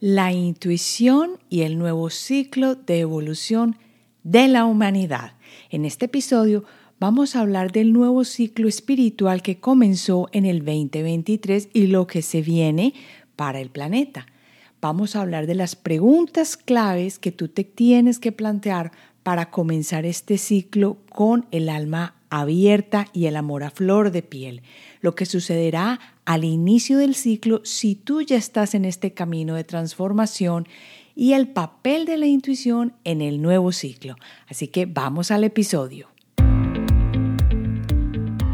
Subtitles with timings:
[0.00, 3.76] la intuición y el nuevo ciclo de evolución
[4.22, 5.34] de la humanidad.
[5.68, 6.64] En este episodio
[6.98, 12.22] vamos a hablar del nuevo ciclo espiritual que comenzó en el 2023 y lo que
[12.22, 12.94] se viene
[13.36, 14.26] para el planeta.
[14.80, 18.92] Vamos a hablar de las preguntas claves que tú te tienes que plantear
[19.22, 24.62] para comenzar este ciclo con el alma abierta y el amor a flor de piel.
[25.00, 29.64] Lo que sucederá al inicio del ciclo si tú ya estás en este camino de
[29.64, 30.66] transformación
[31.14, 34.16] y el papel de la intuición en el nuevo ciclo.
[34.48, 36.08] Así que vamos al episodio.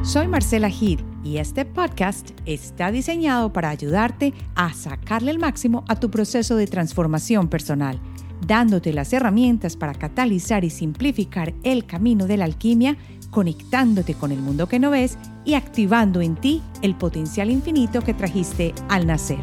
[0.03, 5.99] Soy Marcela Gid y este podcast está diseñado para ayudarte a sacarle el máximo a
[5.99, 8.01] tu proceso de transformación personal
[8.47, 12.97] dándote las herramientas para catalizar y simplificar el camino de la alquimia,
[13.37, 18.15] conectándote con el mundo que no ves y activando en ti el potencial infinito que
[18.15, 19.41] trajiste al nacer.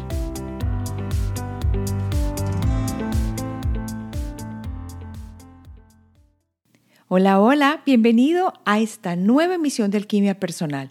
[7.06, 10.90] Hola, hola, bienvenido a esta nueva emisión de Alquimia Personal.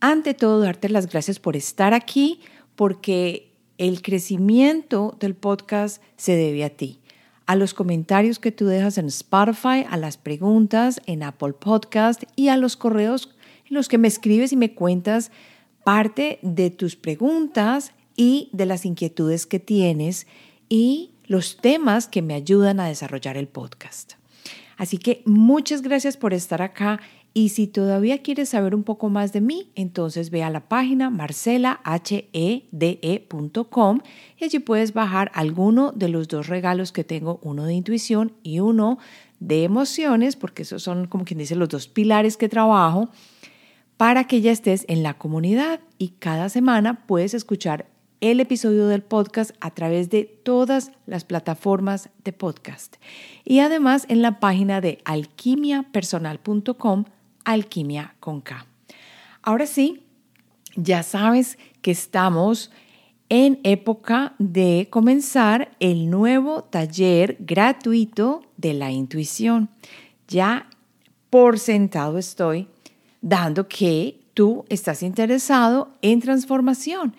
[0.00, 2.40] Ante todo, darte las gracias por estar aquí,
[2.74, 6.99] porque el crecimiento del podcast se debe a ti
[7.50, 12.46] a los comentarios que tú dejas en Spotify, a las preguntas en Apple Podcast y
[12.46, 13.34] a los correos
[13.68, 15.32] en los que me escribes y me cuentas
[15.82, 20.28] parte de tus preguntas y de las inquietudes que tienes
[20.68, 24.12] y los temas que me ayudan a desarrollar el podcast.
[24.76, 27.00] Así que muchas gracias por estar acá
[27.32, 31.10] y si todavía quieres saber un poco más de mí, entonces ve a la página
[31.10, 34.00] marcelahede.com
[34.38, 38.58] y allí puedes bajar alguno de los dos regalos que tengo, uno de intuición y
[38.58, 38.98] uno
[39.38, 43.10] de emociones, porque esos son como quien dice los dos pilares que trabajo,
[43.96, 47.86] para que ya estés en la comunidad y cada semana puedes escuchar
[48.20, 52.96] el episodio del podcast a través de todas las plataformas de podcast.
[53.44, 57.04] Y además en la página de alquimiapersonal.com
[57.44, 58.66] Alquimia con K.
[59.42, 60.02] Ahora sí,
[60.76, 62.70] ya sabes que estamos
[63.28, 69.70] en época de comenzar el nuevo taller gratuito de la intuición.
[70.28, 70.68] Ya
[71.30, 72.68] por sentado estoy
[73.20, 77.14] dando que tú estás interesado en transformación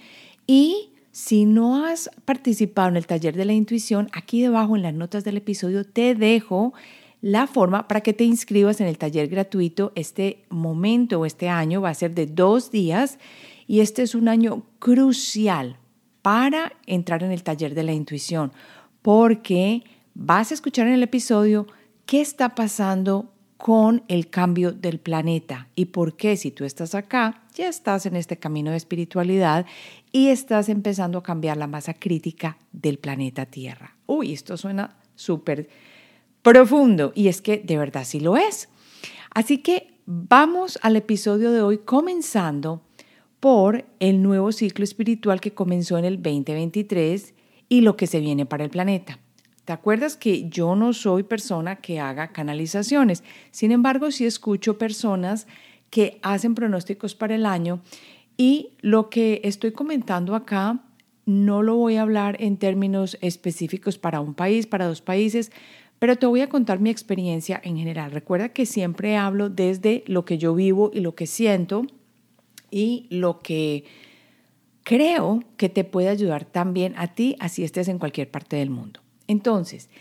[0.46, 4.94] y si no has participado en el taller de la intuición, aquí debajo en las
[4.94, 6.74] notas del episodio te dejo
[7.22, 9.92] la forma para que te inscribas en el taller gratuito.
[9.96, 13.20] Este momento o este año va a ser de dos días
[13.68, 15.78] y este es un año crucial
[16.22, 18.52] para entrar en el taller de la intuición
[19.02, 19.84] porque
[20.14, 21.68] vas a escuchar en el episodio
[22.06, 27.44] qué está pasando con el cambio del planeta y por qué si tú estás acá,
[27.54, 29.68] ya estás en este camino de espiritualidad
[30.12, 33.96] y estás empezando a cambiar la masa crítica del planeta Tierra.
[34.08, 35.70] Uy, esto suena súper
[36.42, 38.70] profundo y es que de verdad sí lo es.
[39.34, 42.82] Así que vamos al episodio de hoy comenzando
[43.40, 47.34] por el nuevo ciclo espiritual que comenzó en el 2023
[47.70, 49.20] y lo que se viene para el planeta.
[49.66, 53.24] ¿Te acuerdas que yo no soy persona que haga canalizaciones?
[53.52, 55.48] Sin embargo, sí escucho personas
[55.90, 57.82] que hacen pronósticos para el año
[58.38, 60.84] y lo que estoy comentando acá
[61.26, 65.52] no lo voy a hablar en términos específicos para un país, para dos países,
[66.02, 68.10] pero te voy a contar mi experiencia en general.
[68.10, 71.86] Recuerda que siempre hablo desde lo que yo vivo y lo que siento
[72.72, 73.84] y lo que
[74.82, 79.00] creo que te puede ayudar también a ti, así estés en cualquier parte del mundo.
[79.28, 79.92] Entonces,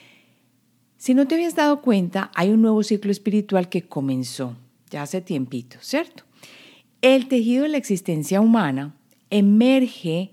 [0.97, 4.57] si no te habías dado cuenta, hay un nuevo ciclo espiritual que comenzó
[4.89, 6.25] ya hace tiempito, ¿cierto?
[7.03, 8.97] El tejido de la existencia humana
[9.29, 10.31] emerge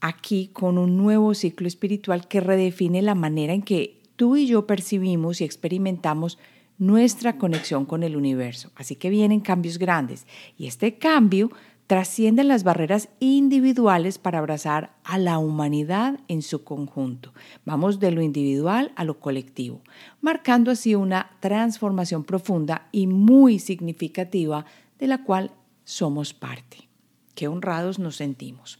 [0.00, 4.66] aquí con un nuevo ciclo espiritual que redefine la manera en que tú y yo
[4.66, 6.36] percibimos y experimentamos
[6.76, 8.70] nuestra conexión con el universo.
[8.74, 10.26] Así que vienen cambios grandes
[10.58, 11.50] y este cambio
[11.86, 17.32] trasciende las barreras individuales para abrazar a la humanidad en su conjunto.
[17.64, 19.80] Vamos de lo individual a lo colectivo,
[20.20, 24.66] marcando así una transformación profunda y muy significativa
[24.98, 25.50] de la cual
[25.84, 26.90] somos parte.
[27.34, 28.78] Qué honrados nos sentimos.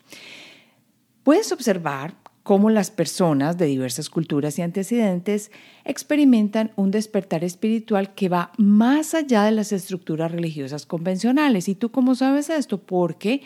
[1.23, 5.51] Puedes observar cómo las personas de diversas culturas y antecedentes
[5.85, 11.69] experimentan un despertar espiritual que va más allá de las estructuras religiosas convencionales.
[11.69, 12.79] ¿Y tú cómo sabes esto?
[12.79, 13.43] Porque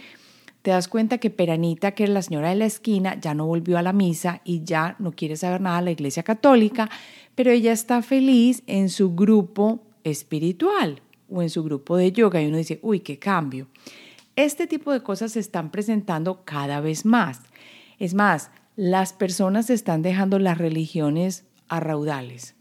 [0.63, 3.77] te das cuenta que Peranita, que es la señora de la esquina, ya no volvió
[3.77, 6.89] a la misa y ya no quiere saber nada de la iglesia católica,
[7.35, 12.47] pero ella está feliz en su grupo espiritual o en su grupo de yoga y
[12.47, 13.67] uno dice, uy, qué cambio.
[14.37, 17.41] Este tipo de cosas se están presentando cada vez más.
[17.99, 22.55] Es más, las personas están dejando las religiones a raudales.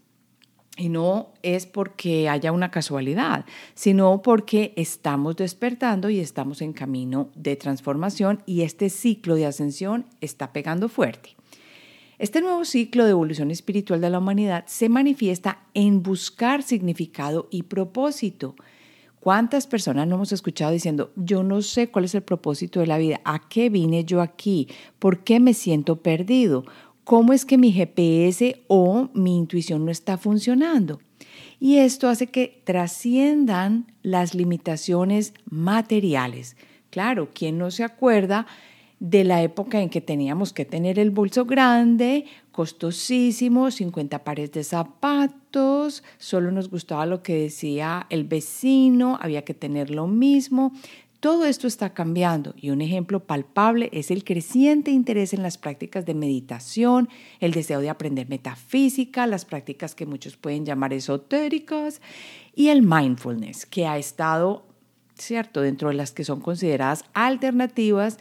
[0.76, 3.44] Y no es porque haya una casualidad,
[3.74, 10.06] sino porque estamos despertando y estamos en camino de transformación y este ciclo de ascensión
[10.20, 11.36] está pegando fuerte.
[12.18, 17.64] Este nuevo ciclo de evolución espiritual de la humanidad se manifiesta en buscar significado y
[17.64, 18.56] propósito.
[19.24, 22.98] ¿Cuántas personas no hemos escuchado diciendo, yo no sé cuál es el propósito de la
[22.98, 23.22] vida?
[23.24, 24.68] ¿A qué vine yo aquí?
[24.98, 26.66] ¿Por qué me siento perdido?
[27.04, 31.00] ¿Cómo es que mi GPS o mi intuición no está funcionando?
[31.58, 36.58] Y esto hace que trasciendan las limitaciones materiales.
[36.90, 38.46] Claro, ¿quién no se acuerda
[39.00, 44.64] de la época en que teníamos que tener el bolso grande, costosísimo, 50 pares de
[44.64, 50.72] zapatos, solo nos gustaba lo que decía el vecino, había que tener lo mismo.
[51.20, 56.04] Todo esto está cambiando y un ejemplo palpable es el creciente interés en las prácticas
[56.04, 57.08] de meditación,
[57.40, 62.02] el deseo de aprender metafísica, las prácticas que muchos pueden llamar esotéricas
[62.54, 64.66] y el mindfulness, que ha estado,
[65.14, 68.18] cierto, dentro de las que son consideradas alternativas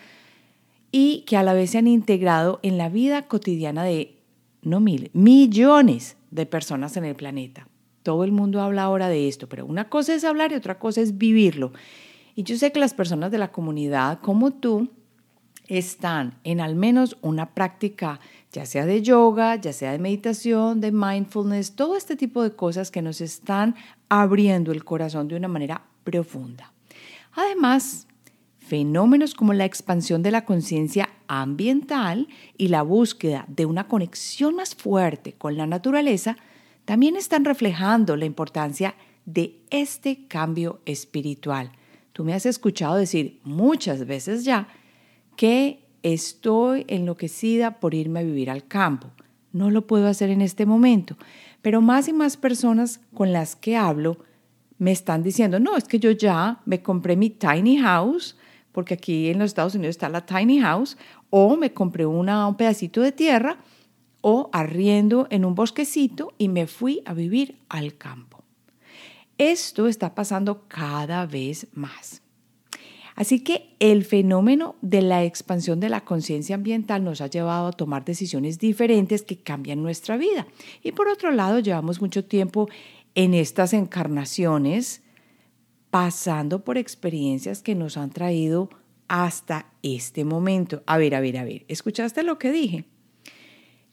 [0.95, 4.21] y que a la vez se han integrado en la vida cotidiana de,
[4.61, 7.67] no mil, millones de personas en el planeta.
[8.03, 11.01] Todo el mundo habla ahora de esto, pero una cosa es hablar y otra cosa
[11.01, 11.73] es vivirlo.
[12.35, 14.91] Y yo sé que las personas de la comunidad como tú
[15.67, 18.19] están en al menos una práctica,
[18.51, 22.91] ya sea de yoga, ya sea de meditación, de mindfulness, todo este tipo de cosas
[22.91, 23.75] que nos están
[24.09, 26.71] abriendo el corazón de una manera profunda.
[27.31, 28.07] Además,
[28.73, 32.27] Fenómenos como la expansión de la conciencia ambiental
[32.57, 36.37] y la búsqueda de una conexión más fuerte con la naturaleza
[36.83, 38.95] también están reflejando la importancia
[39.27, 41.71] de este cambio espiritual.
[42.13, 44.67] Tú me has escuchado decir muchas veces ya
[45.35, 49.11] que estoy enloquecida por irme a vivir al campo.
[49.51, 51.15] No lo puedo hacer en este momento,
[51.61, 54.17] pero más y más personas con las que hablo
[54.79, 58.35] me están diciendo, no, es que yo ya me compré mi tiny house,
[58.73, 60.97] porque aquí en los Estados Unidos está la tiny house,
[61.29, 63.59] o me compré una, un pedacito de tierra,
[64.19, 68.43] o arriendo en un bosquecito y me fui a vivir al campo.
[69.37, 72.21] Esto está pasando cada vez más.
[73.15, 77.71] Así que el fenómeno de la expansión de la conciencia ambiental nos ha llevado a
[77.71, 80.47] tomar decisiones diferentes que cambian nuestra vida.
[80.81, 82.69] Y por otro lado, llevamos mucho tiempo
[83.13, 85.02] en estas encarnaciones
[85.93, 88.71] pasando por experiencias que nos han traído
[89.07, 90.81] hasta este momento.
[90.87, 92.85] A ver, a ver, a ver, ¿escuchaste lo que dije?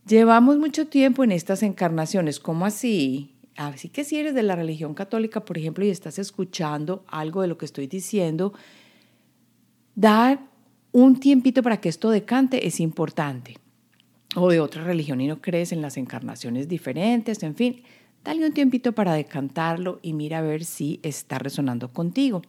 [0.06, 3.34] Llevamos mucho tiempo en estas encarnaciones, ¿cómo así?
[3.54, 7.48] Así que si eres de la religión católica, por ejemplo, y estás escuchando algo de
[7.48, 8.54] lo que estoy diciendo,
[9.94, 10.40] dar
[10.92, 13.58] un tiempito para que esto decante es importante.
[14.36, 17.82] O de otra religión y no crees en las encarnaciones diferentes, en fin,
[18.22, 22.42] Dale un tiempito para decantarlo y mira a ver si está resonando contigo.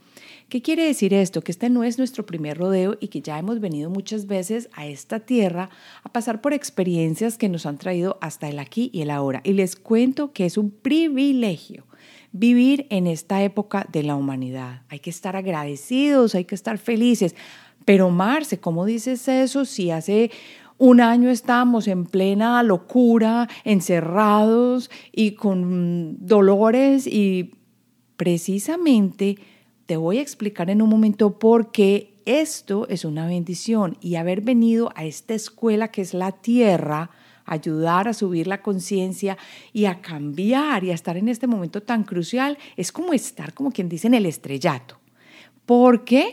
[0.50, 1.42] ¿Qué quiere decir esto?
[1.42, 4.86] Que este no es nuestro primer rodeo y que ya hemos venido muchas veces a
[4.86, 5.70] esta tierra
[6.04, 9.40] a pasar por experiencias que nos han traído hasta el aquí y el ahora.
[9.46, 11.86] Y les cuento que es un privilegio
[12.34, 14.82] vivir en esta época de la humanidad.
[14.90, 17.34] Hay que estar agradecidos, hay que estar felices.
[17.86, 20.32] Pero Marce, ¿cómo dices eso si hace
[20.82, 27.52] un año estábamos en plena locura, encerrados y con dolores y
[28.18, 29.38] precisamente
[29.86, 34.42] te voy a explicar en un momento por qué esto es una bendición y haber
[34.42, 37.12] venido a esta escuela que es la tierra,
[37.46, 39.38] ayudar a subir la conciencia
[39.74, 43.72] y a cambiar y a estar en este momento tan crucial, es como estar, como
[43.72, 44.98] quien dice, en el estrellato.
[45.68, 46.32] Porque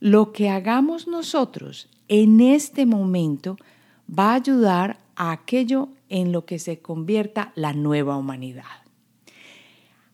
[0.00, 3.56] lo que hagamos nosotros en este momento
[4.08, 8.64] va a ayudar a aquello en lo que se convierta la nueva humanidad.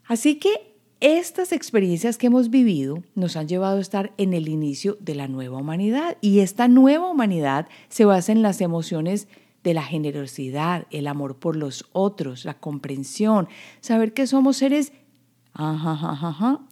[0.06, 4.96] Así que estas experiencias que hemos vivido nos han llevado a estar en el inicio
[5.00, 9.26] de la nueva humanidad y esta nueva humanidad se basa en las emociones
[9.64, 13.48] de la generosidad, el amor por los otros, la comprensión,
[13.80, 14.92] saber que somos seres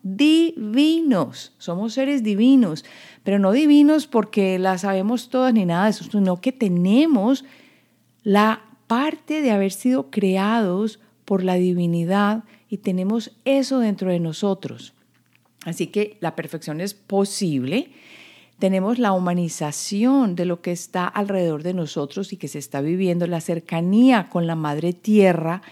[0.02, 2.84] divinos, somos seres divinos,
[3.22, 7.44] pero no divinos porque la sabemos todas ni nada de eso, sino que tenemos
[8.22, 14.94] la parte de haber sido creados por la divinidad y tenemos eso dentro de nosotros.
[15.64, 17.90] Así que la perfección es posible.
[18.58, 23.26] Tenemos la humanización de lo que está alrededor de nosotros y que se está viviendo,
[23.26, 25.62] la cercanía con la madre tierra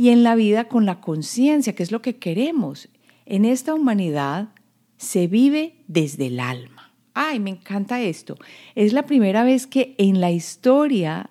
[0.00, 2.88] y en la vida con la conciencia, que es lo que queremos.
[3.26, 4.48] En esta humanidad
[4.96, 6.94] se vive desde el alma.
[7.12, 8.38] Ay, me encanta esto.
[8.74, 11.28] Es la primera vez que en la historia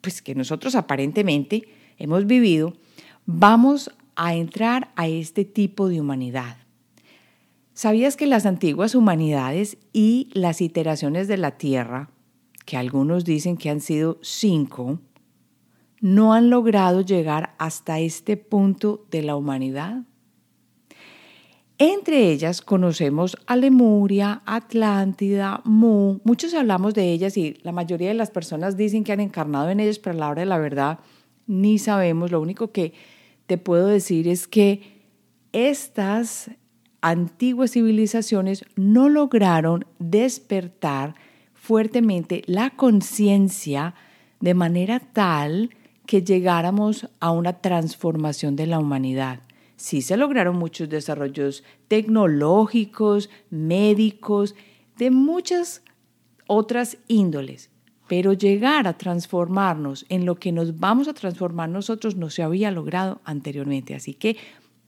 [0.00, 1.64] pues que nosotros aparentemente
[1.96, 2.74] hemos vivido,
[3.26, 6.56] vamos a entrar a este tipo de humanidad.
[7.74, 12.10] ¿Sabías que las antiguas humanidades y las iteraciones de la Tierra,
[12.64, 15.00] que algunos dicen que han sido cinco,
[16.00, 20.02] no han logrado llegar hasta este punto de la humanidad?
[21.80, 26.18] Entre ellas conocemos a Lemuria, Atlántida, Mu.
[26.24, 29.78] Muchos hablamos de ellas y la mayoría de las personas dicen que han encarnado en
[29.78, 30.98] ellas, pero a la hora de la verdad
[31.46, 32.32] ni sabemos.
[32.32, 32.94] Lo único que
[33.46, 35.04] te puedo decir es que
[35.52, 36.50] estas
[37.00, 41.14] antiguas civilizaciones no lograron despertar
[41.54, 43.94] fuertemente la conciencia
[44.40, 45.70] de manera tal
[46.08, 49.42] que llegáramos a una transformación de la humanidad
[49.78, 54.54] sí se lograron muchos desarrollos tecnológicos, médicos,
[54.98, 55.82] de muchas
[56.48, 57.70] otras índoles,
[58.08, 62.70] pero llegar a transformarnos en lo que nos vamos a transformar nosotros no se había
[62.72, 63.94] logrado anteriormente.
[63.94, 64.36] Así que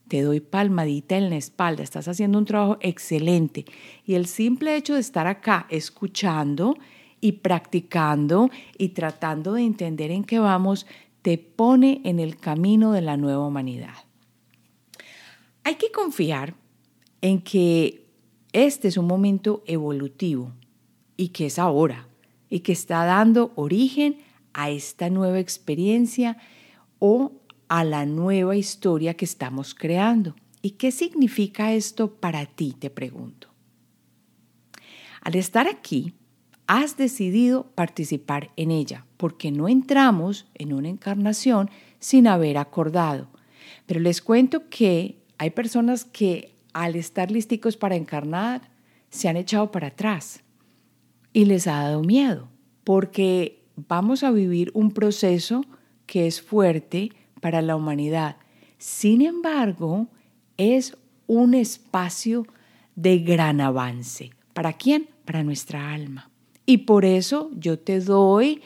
[0.09, 3.65] te doy palmadita en la espalda, estás haciendo un trabajo excelente.
[4.05, 6.75] Y el simple hecho de estar acá escuchando
[7.21, 10.85] y practicando y tratando de entender en qué vamos,
[11.21, 13.95] te pone en el camino de la nueva humanidad.
[15.63, 16.55] Hay que confiar
[17.21, 18.07] en que
[18.53, 20.53] este es un momento evolutivo
[21.15, 22.07] y que es ahora
[22.49, 24.17] y que está dando origen
[24.53, 26.37] a esta nueva experiencia
[26.99, 27.31] o
[27.67, 30.35] a la nueva historia que estamos creando.
[30.61, 32.75] ¿Y qué significa esto para ti?
[32.77, 33.47] Te pregunto.
[35.21, 36.13] Al estar aquí,
[36.73, 43.27] has decidido participar en ella, porque no entramos en una encarnación sin haber acordado.
[43.85, 48.71] Pero les cuento que hay personas que al estar listicos para encarnar
[49.09, 50.43] se han echado para atrás
[51.33, 52.47] y les ha dado miedo
[52.85, 55.65] porque vamos a vivir un proceso
[56.05, 57.11] que es fuerte
[57.41, 58.37] para la humanidad.
[58.77, 60.07] Sin embargo,
[60.55, 60.95] es
[61.27, 62.47] un espacio
[62.95, 64.29] de gran avance.
[64.53, 65.09] ¿Para quién?
[65.25, 66.30] Para nuestra alma.
[66.71, 68.61] Y por eso yo te doy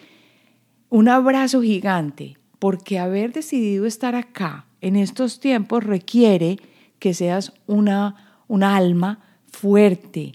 [0.90, 6.58] un abrazo gigante, porque haber decidido estar acá en estos tiempos requiere
[7.00, 10.34] que seas una, una alma fuerte,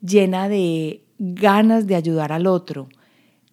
[0.00, 2.88] llena de ganas de ayudar al otro,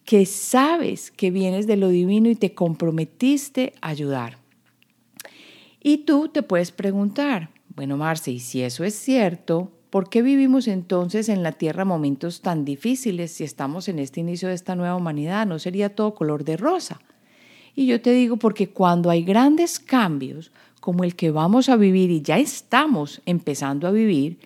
[0.05, 4.37] que sabes que vienes de lo divino y te comprometiste a ayudar.
[5.81, 10.67] Y tú te puedes preguntar, bueno, Marce, y si eso es cierto, ¿por qué vivimos
[10.67, 14.95] entonces en la Tierra momentos tan difíciles si estamos en este inicio de esta nueva
[14.95, 15.45] humanidad?
[15.45, 16.99] ¿No sería todo color de rosa?
[17.75, 22.11] Y yo te digo porque cuando hay grandes cambios, como el que vamos a vivir
[22.11, 24.39] y ya estamos empezando a vivir,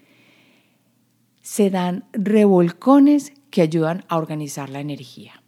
[1.42, 5.44] se dan revolcones que ayudan a organizar la energía.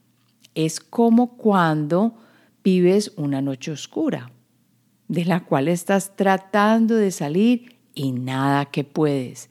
[0.53, 2.15] Es como cuando
[2.63, 4.31] vives una noche oscura,
[5.07, 9.49] de la cual estás tratando de salir y nada que puedes.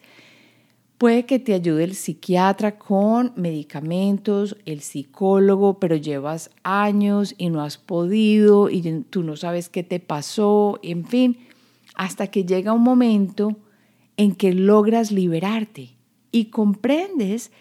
[1.04, 7.60] Puede que te ayude el psiquiatra con medicamentos, el psicólogo, pero llevas años y no
[7.60, 11.36] has podido y tú no sabes qué te pasó, en fin,
[11.94, 13.54] hasta que llega un momento
[14.16, 15.90] en que logras liberarte
[16.32, 17.52] y comprendes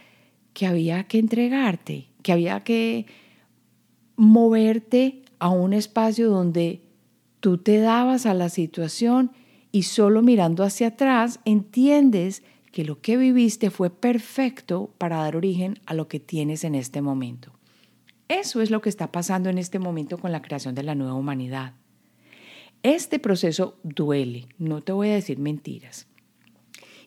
[0.53, 3.07] que había que entregarte, que había que
[4.15, 6.81] moverte a un espacio donde
[7.41, 9.31] tú te dabas a la situación
[9.73, 12.41] y solo mirando hacia atrás entiendes
[12.73, 17.03] que lo que viviste fue perfecto para dar origen a lo que tienes en este
[17.03, 17.53] momento.
[18.27, 21.13] Eso es lo que está pasando en este momento con la creación de la nueva
[21.13, 21.75] humanidad.
[22.81, 26.07] Este proceso duele, no te voy a decir mentiras.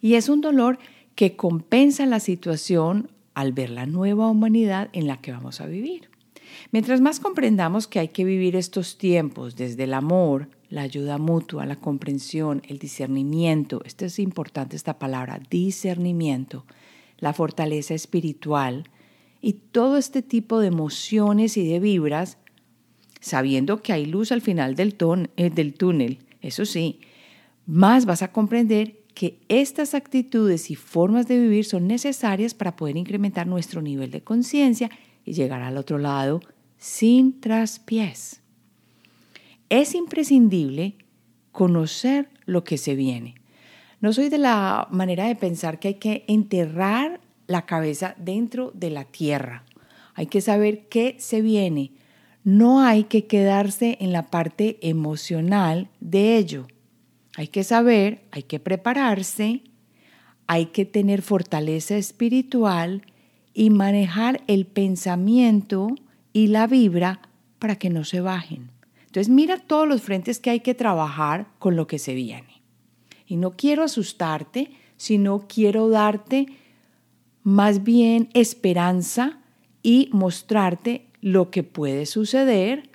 [0.00, 0.78] Y es un dolor
[1.16, 6.10] que compensa la situación al ver la nueva humanidad en la que vamos a vivir.
[6.70, 11.66] Mientras más comprendamos que hay que vivir estos tiempos desde el amor, la ayuda mutua,
[11.66, 16.66] la comprensión, el discernimiento, esto es importante esta palabra, discernimiento,
[17.18, 18.84] la fortaleza espiritual
[19.40, 22.36] y todo este tipo de emociones y de vibras,
[23.20, 24.96] sabiendo que hay luz al final del,
[25.36, 27.00] eh, del túnel, eso sí,
[27.66, 32.98] más vas a comprender que estas actitudes y formas de vivir son necesarias para poder
[32.98, 34.90] incrementar nuestro nivel de conciencia
[35.24, 36.42] y llegar al otro lado
[36.76, 38.42] sin traspiés.
[39.68, 40.96] Es imprescindible
[41.52, 43.34] conocer lo que se viene.
[44.00, 48.90] No soy de la manera de pensar que hay que enterrar la cabeza dentro de
[48.90, 49.64] la tierra.
[50.14, 51.92] Hay que saber qué se viene.
[52.44, 56.66] No hay que quedarse en la parte emocional de ello.
[57.36, 59.62] Hay que saber, hay que prepararse,
[60.46, 63.02] hay que tener fortaleza espiritual
[63.52, 65.88] y manejar el pensamiento
[66.32, 67.20] y la vibra
[67.58, 68.75] para que no se bajen.
[69.06, 72.62] Entonces mira todos los frentes que hay que trabajar con lo que se viene.
[73.26, 76.46] Y no quiero asustarte, sino quiero darte
[77.42, 79.40] más bien esperanza
[79.82, 82.90] y mostrarte lo que puede suceder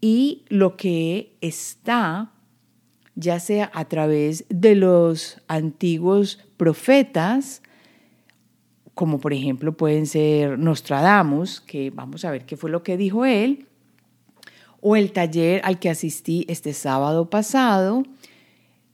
[0.00, 2.32] y lo que está,
[3.14, 7.62] ya sea a través de los antiguos profetas,
[8.94, 13.24] como por ejemplo pueden ser Nostradamus, que vamos a ver qué fue lo que dijo
[13.24, 13.66] él,
[14.80, 18.04] o el taller al que asistí este sábado pasado,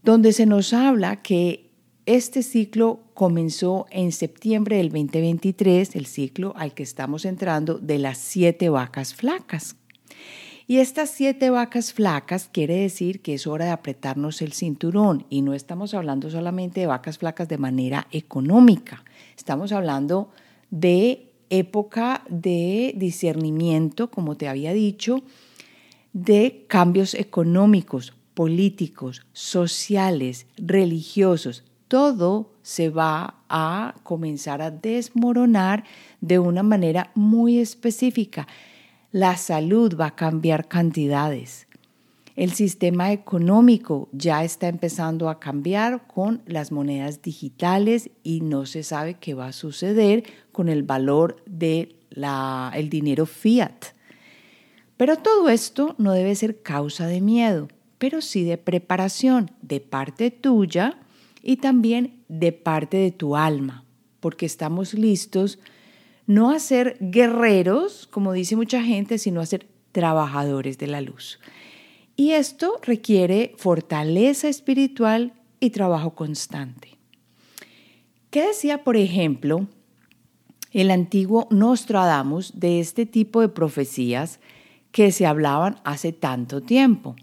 [0.02, 1.70] donde se nos habla que
[2.06, 8.18] este ciclo comenzó en septiembre del 2023, el ciclo al que estamos entrando de las
[8.18, 9.76] siete vacas flacas.
[10.68, 15.42] Y estas siete vacas flacas quiere decir que es hora de apretarnos el cinturón y
[15.42, 19.04] no estamos hablando solamente de vacas flacas de manera económica,
[19.36, 20.30] estamos hablando
[20.70, 25.22] de época de discernimiento, como te había dicho,
[26.16, 31.62] de cambios económicos, políticos, sociales, religiosos.
[31.88, 35.84] Todo se va a comenzar a desmoronar
[36.22, 38.48] de una manera muy específica.
[39.12, 41.66] La salud va a cambiar cantidades.
[42.34, 48.84] El sistema económico ya está empezando a cambiar con las monedas digitales y no se
[48.84, 51.94] sabe qué va a suceder con el valor del
[52.74, 53.95] el dinero fiat.
[54.96, 60.30] Pero todo esto no debe ser causa de miedo, pero sí de preparación de parte
[60.30, 60.98] tuya
[61.42, 63.84] y también de parte de tu alma,
[64.20, 65.58] porque estamos listos
[66.26, 71.38] no a ser guerreros, como dice mucha gente, sino a ser trabajadores de la luz.
[72.16, 76.96] Y esto requiere fortaleza espiritual y trabajo constante.
[78.30, 79.68] ¿Qué decía, por ejemplo,
[80.72, 84.40] el antiguo Nostradamus de este tipo de profecías
[84.96, 87.16] que se hablaban hace tanto tiempo?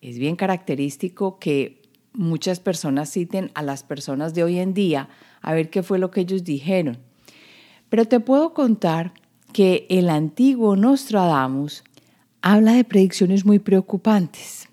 [0.00, 1.82] Es bien característico que
[2.14, 5.10] muchas personas citen a las personas de hoy en día
[5.42, 6.96] a ver qué fue lo que ellos dijeron.
[7.90, 9.12] Pero te puedo contar
[9.52, 11.84] que el antiguo Nostradamus
[12.40, 14.70] habla de predicciones muy preocupantes.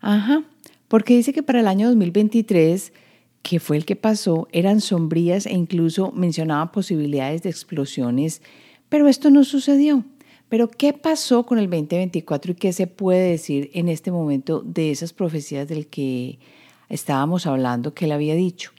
[0.00, 0.44] Ajá,
[0.88, 2.94] porque dice que para el año 2023,
[3.42, 8.40] que fue el que pasó, eran sombrías e incluso mencionaba posibilidades de explosiones,
[8.88, 10.02] pero esto no sucedió.
[10.50, 14.90] Pero ¿qué pasó con el 2024 y qué se puede decir en este momento de
[14.90, 16.40] esas profecías del que
[16.88, 18.72] estábamos hablando que él había dicho?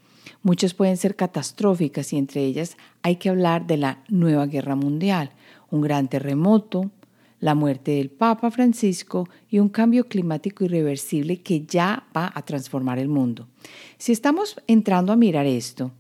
[0.43, 5.31] Muchas pueden ser catastróficas y entre ellas hay que hablar de la nueva guerra mundial,
[5.69, 6.91] un gran terremoto,
[7.39, 12.99] la muerte del Papa Francisco y un cambio climático irreversible que ya va a transformar
[12.99, 13.47] el mundo.
[13.97, 15.93] Si estamos entrando a mirar esto,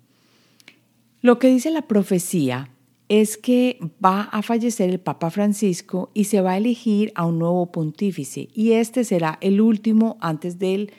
[1.21, 2.69] lo que dice la profecía
[3.11, 7.39] es que va a fallecer el Papa Francisco y se va a elegir a un
[7.39, 10.93] nuevo pontífice y este será el último antes del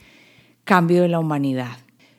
[0.65, 1.79] cambio de la humanidad.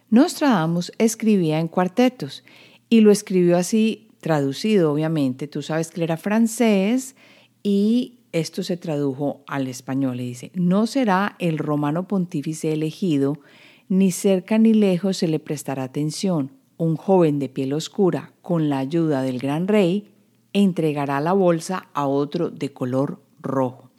[0.10, 2.44] Nostradamus escribía en cuartetos
[2.90, 5.48] y lo escribió así traducido, obviamente.
[5.48, 7.16] Tú sabes que era francés
[7.62, 10.20] y esto se tradujo al español.
[10.22, 13.38] Y dice, no será el romano pontífice elegido,
[13.90, 16.63] ni cerca ni lejos se le prestará atención.
[16.78, 20.12] Un joven de piel oscura, con la ayuda del gran rey,
[20.54, 23.90] entregará la bolsa a otro de color rojo.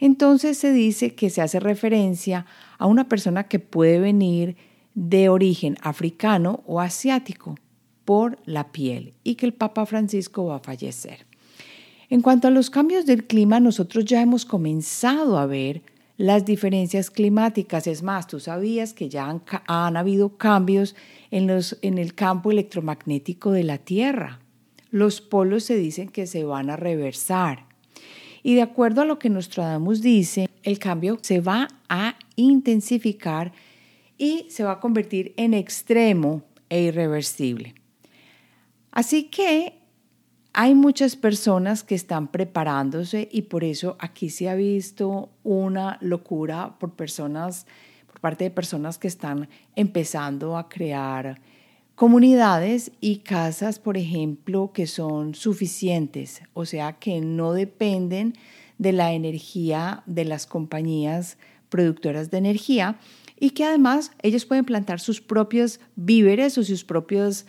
[0.00, 2.46] Entonces se dice que se hace referencia
[2.78, 4.56] a una persona que puede venir
[4.94, 7.56] de origen africano o asiático
[8.04, 11.26] por la piel y que el Papa Francisco va a fallecer.
[12.10, 15.82] En cuanto a los cambios del clima, nosotros ya hemos comenzado a ver
[16.16, 17.86] las diferencias climáticas.
[17.86, 19.28] Es más, tú sabías que ya
[19.66, 20.94] han, habido cambios
[21.30, 24.40] en, los, en el campo electromagnético de la Tierra.
[24.90, 27.66] Los polos se dicen que se van a reversar.
[28.42, 33.52] Y de acuerdo a lo que Nostradamus dice, el cambio se va a intensificar
[34.18, 37.74] y se va a convertir en extremo e irreversible.
[38.92, 39.83] Así que
[40.56, 46.76] hay muchas personas que están preparándose y por eso aquí se ha visto una locura
[46.78, 47.66] por personas,
[48.06, 51.40] por parte de personas que están empezando a crear
[51.96, 58.34] comunidades y casas, por ejemplo, que son suficientes, o sea, que no dependen
[58.78, 61.36] de la energía de las compañías
[61.68, 62.98] productoras de energía,
[63.40, 67.44] y que además ellos pueden plantar sus propios víveres o sus propios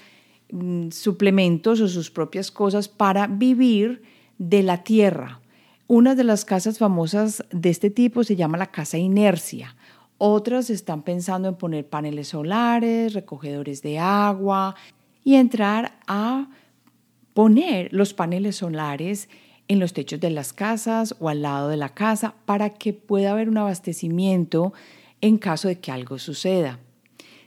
[0.52, 4.04] mm, suplementos o sus propias cosas para vivir
[4.38, 5.42] de la tierra.
[5.88, 9.76] Una de las casas famosas de este tipo se llama la casa inercia.
[10.18, 14.76] Otras están pensando en poner paneles solares, recogedores de agua
[15.24, 16.50] y entrar a
[17.34, 19.30] poner los paneles solares
[19.68, 23.32] en los techos de las casas o al lado de la casa para que pueda
[23.32, 24.74] haber un abastecimiento
[25.22, 26.80] en caso de que algo suceda.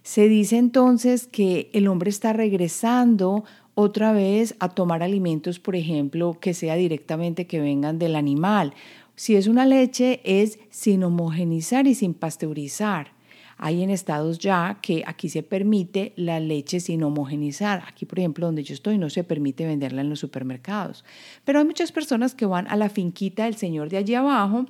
[0.03, 6.39] Se dice entonces que el hombre está regresando otra vez a tomar alimentos, por ejemplo,
[6.41, 8.75] que sea directamente que vengan del animal.
[9.15, 13.13] Si es una leche, es sin homogenizar y sin pasteurizar.
[13.57, 17.83] Hay en estados ya que aquí se permite la leche sin homogenizar.
[17.89, 21.05] Aquí, por ejemplo, donde yo estoy, no se permite venderla en los supermercados.
[21.45, 24.67] Pero hay muchas personas que van a la finquita del señor de allí abajo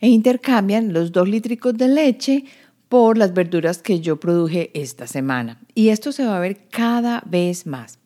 [0.00, 2.44] e intercambian los dos lítricos de leche
[2.88, 5.60] por las verduras que yo produje esta semana.
[5.74, 7.98] Y esto se va a ver cada vez más.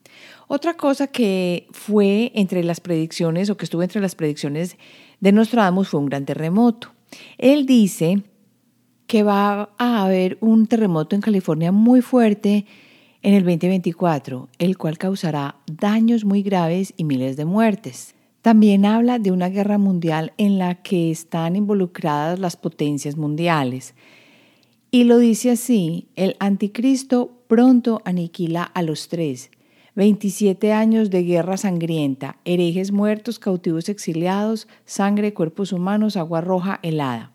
[0.47, 4.79] Otra cosa que fue entre las predicciones o que estuvo entre las predicciones
[5.21, 6.93] de Nostradamus fue un gran terremoto.
[7.37, 8.23] Él dice
[9.07, 12.67] que va a haber un terremoto en California muy fuerte
[13.23, 18.15] en el 2024, el cual causará daños muy graves y miles de muertes.
[18.43, 23.95] También habla de una guerra mundial en la que están involucradas las potencias mundiales.
[24.91, 29.51] Y lo dice así, el anticristo pronto aniquila a los tres.
[29.97, 37.33] 27 años de guerra sangrienta, herejes muertos, cautivos exiliados, sangre, cuerpos humanos, agua roja helada.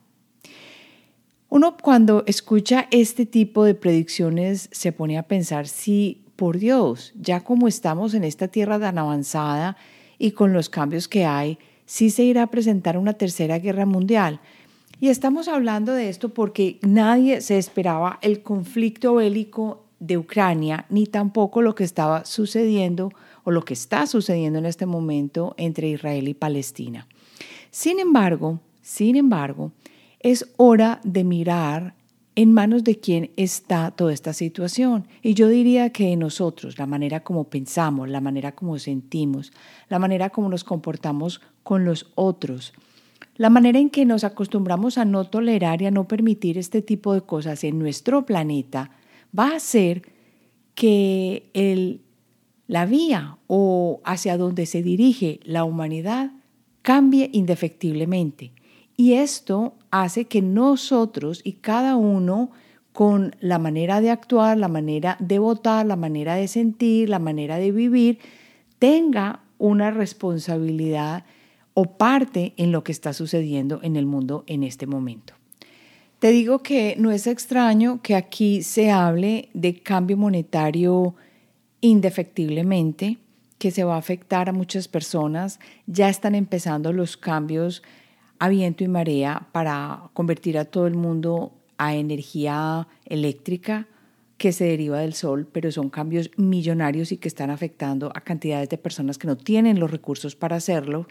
[1.50, 7.44] Uno cuando escucha este tipo de predicciones se pone a pensar si, por Dios, ya
[7.44, 9.78] como estamos en esta tierra tan avanzada
[10.18, 14.40] y con los cambios que hay, sí se irá a presentar una tercera guerra mundial.
[15.00, 21.08] Y estamos hablando de esto porque nadie se esperaba el conflicto bélico de Ucrania, ni
[21.08, 23.12] tampoco lo que estaba sucediendo
[23.44, 27.08] o lo que está sucediendo en este momento entre Israel y Palestina.
[27.72, 29.72] Sin embargo, sin embargo,
[30.20, 31.96] es hora de mirar
[32.36, 35.08] en manos de quién está toda esta situación.
[35.22, 39.52] Y yo diría que nosotros, la manera como pensamos, la manera como sentimos,
[39.90, 42.74] la manera como nos comportamos con los otros,
[43.36, 47.14] la manera en que nos acostumbramos a no tolerar y a no permitir este tipo
[47.14, 48.92] de cosas en nuestro planeta,
[49.38, 50.04] va a hacer
[50.76, 52.02] que el,
[52.68, 56.32] la vía o hacia donde se dirige la humanidad
[56.82, 58.52] cambie indefectiblemente.
[58.96, 62.52] Y esto hace que nosotros y cada uno
[62.92, 67.58] con la manera de actuar, la manera de votar, la manera de sentir, la manera
[67.58, 68.20] de vivir,
[68.78, 71.26] tenga una responsabilidad
[71.74, 75.34] o parte en lo que está sucediendo en el mundo en este momento.
[76.20, 81.16] Te digo que no es extraño que aquí se hable de cambio monetario
[81.82, 83.18] indefectiblemente,
[83.58, 85.60] que se va a afectar a muchas personas.
[85.86, 87.84] Ya están empezando los cambios
[88.40, 93.88] a viento y marea para convertir a todo el mundo a energía eléctrica
[94.38, 98.70] que se deriva del sol, pero son cambios millonarios y que están afectando a cantidades
[98.70, 101.08] de personas que no tienen los recursos para hacerlo.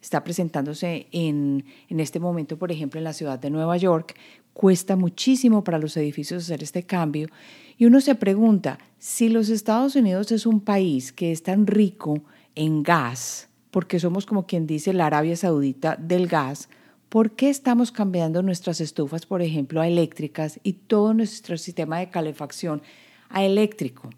[0.00, 4.14] Está presentándose en, en este momento, por ejemplo, en la ciudad de Nueva York.
[4.52, 7.28] Cuesta muchísimo para los edificios hacer este cambio.
[7.76, 12.22] Y uno se pregunta, si los Estados Unidos es un país que es tan rico
[12.54, 16.68] en gas, porque somos como quien dice la Arabia Saudita del gas,
[17.08, 22.10] ¿por qué estamos cambiando nuestras estufas, por ejemplo, a eléctricas y todo nuestro sistema de
[22.10, 22.82] calefacción
[23.28, 24.10] a eléctrico?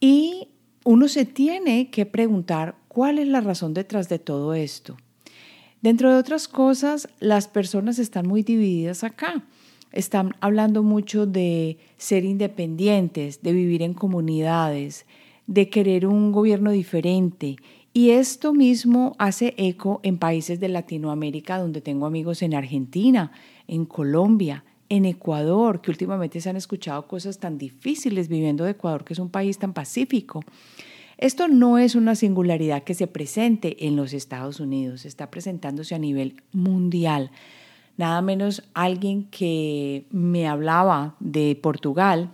[0.00, 0.48] Y
[0.84, 4.96] uno se tiene que preguntar cuál es la razón detrás de todo esto.
[5.80, 9.44] Dentro de otras cosas, las personas están muy divididas acá.
[9.90, 15.06] Están hablando mucho de ser independientes, de vivir en comunidades,
[15.46, 17.56] de querer un gobierno diferente
[17.94, 23.32] y esto mismo hace eco en países de Latinoamérica donde tengo amigos en Argentina,
[23.68, 29.04] en Colombia, en Ecuador, que últimamente se han escuchado cosas tan difíciles viviendo de Ecuador,
[29.04, 30.44] que es un país tan pacífico.
[31.16, 35.98] Esto no es una singularidad que se presente en los Estados Unidos, está presentándose a
[35.98, 37.30] nivel mundial.
[37.96, 42.30] Nada menos alguien que me hablaba de Portugal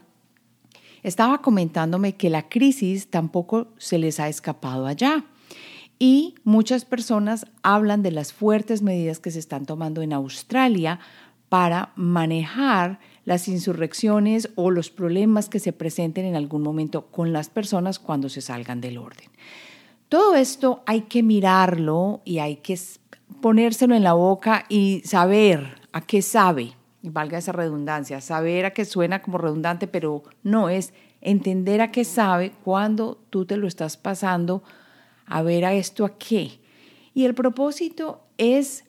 [1.04, 5.26] estaba comentándome que la crisis tampoco se les ha escapado allá.
[6.00, 10.98] Y muchas personas hablan de las fuertes medidas que se están tomando en Australia
[11.48, 17.48] para manejar las insurrecciones o los problemas que se presenten en algún momento con las
[17.48, 19.28] personas cuando se salgan del orden.
[20.08, 22.78] Todo esto hay que mirarlo y hay que
[23.42, 28.72] ponérselo en la boca y saber a qué sabe, y valga esa redundancia, saber a
[28.72, 33.66] qué suena como redundante, pero no es entender a qué sabe cuando tú te lo
[33.66, 34.62] estás pasando
[35.26, 36.60] a ver a esto a qué.
[37.14, 38.84] Y el propósito es,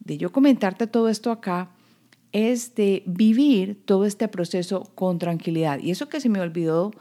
[0.00, 1.70] de yo comentarte todo esto acá,
[2.32, 5.78] es de vivir todo este proceso con tranquilidad.
[5.80, 6.92] Y eso que se me olvidó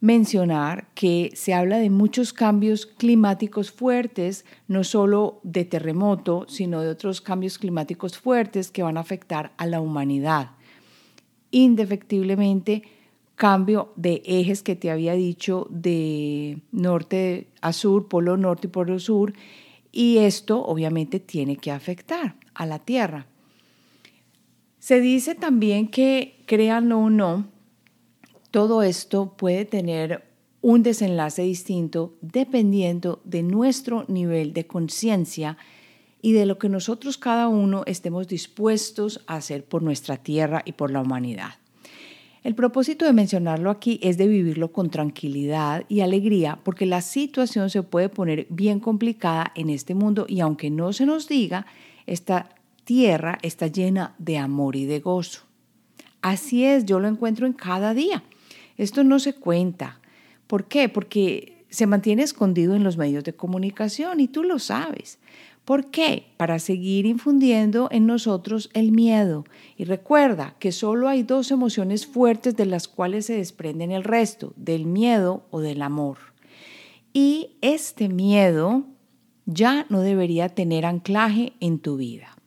[0.00, 6.88] mencionar que se habla de muchos cambios climáticos fuertes, no solo de terremoto, sino de
[6.88, 10.52] otros cambios climáticos fuertes que van a afectar a la humanidad.
[11.50, 12.82] Indefectiblemente,
[13.34, 18.98] cambio de ejes que te había dicho de norte a sur, polo norte y polo
[18.98, 19.32] sur,
[19.90, 23.26] y esto obviamente tiene que afectar a la Tierra.
[24.88, 27.46] Se dice también que, créanlo o no,
[28.50, 30.24] todo esto puede tener
[30.62, 35.58] un desenlace distinto dependiendo de nuestro nivel de conciencia
[36.22, 40.72] y de lo que nosotros cada uno estemos dispuestos a hacer por nuestra tierra y
[40.72, 41.50] por la humanidad.
[42.42, 47.68] El propósito de mencionarlo aquí es de vivirlo con tranquilidad y alegría porque la situación
[47.68, 51.66] se puede poner bien complicada en este mundo y aunque no se nos diga,
[52.06, 52.48] esta
[52.88, 55.42] tierra está llena de amor y de gozo.
[56.22, 58.22] Así es, yo lo encuentro en cada día.
[58.78, 60.00] Esto no se cuenta.
[60.46, 60.88] ¿Por qué?
[60.88, 65.18] Porque se mantiene escondido en los medios de comunicación y tú lo sabes.
[65.66, 66.28] ¿Por qué?
[66.38, 69.44] Para seguir infundiendo en nosotros el miedo.
[69.76, 74.54] Y recuerda que solo hay dos emociones fuertes de las cuales se desprenden el resto,
[74.56, 76.16] del miedo o del amor.
[77.12, 78.84] Y este miedo
[79.44, 82.37] ya no debería tener anclaje en tu vida.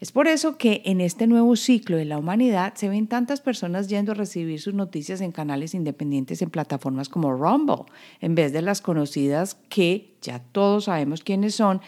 [0.00, 3.88] Es por eso que en este nuevo ciclo de la humanidad se ven tantas personas
[3.88, 7.84] yendo a recibir sus noticias en canales independientes en plataformas como Rumble,
[8.20, 11.80] en vez de las conocidas que ya todos sabemos quiénes son,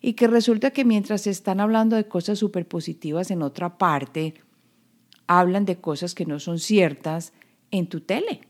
[0.00, 4.34] y que resulta que mientras están hablando de cosas súper positivas en otra parte,
[5.26, 7.32] hablan de cosas que no son ciertas
[7.72, 8.42] en tu tele.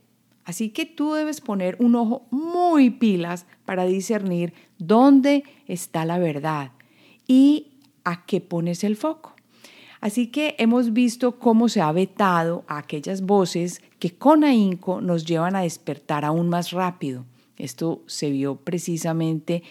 [0.44, 6.72] Así que tú debes poner un ojo muy pilas para discernir dónde está la verdad
[7.26, 7.75] y
[8.06, 9.34] a qué pones el foco.
[10.00, 15.26] Así que hemos visto cómo se ha vetado a aquellas voces que con ahínco nos
[15.26, 17.24] llevan a despertar aún más rápido.
[17.58, 19.62] Esto se vio precisamente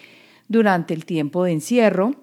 [0.48, 2.14] durante el tiempo de encierro,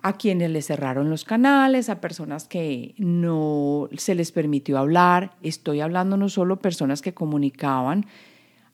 [0.00, 5.34] a quienes les cerraron los canales, a personas que no se les permitió hablar.
[5.42, 8.06] Estoy hablando no solo personas que comunicaban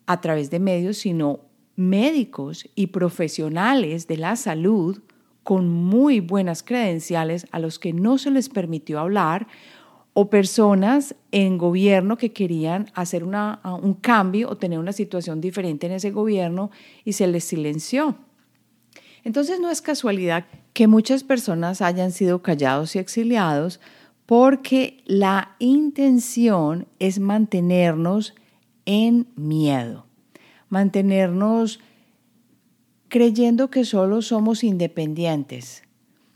[0.06, 1.40] a través de medios, sino
[1.76, 5.00] médicos y profesionales de la salud
[5.44, 9.46] con muy buenas credenciales a los que no se les permitió hablar
[10.14, 15.92] o personas en gobierno que querían hacer un cambio o tener una situación diferente en
[15.92, 16.70] ese gobierno
[17.04, 18.16] y se les silenció.
[19.24, 23.80] Entonces no es casualidad que muchas personas hayan sido callados y exiliados
[24.26, 28.34] porque la intención es mantenernos
[28.86, 30.06] en miedo,
[30.68, 31.80] mantenernos
[33.14, 35.84] creyendo que solo somos independientes,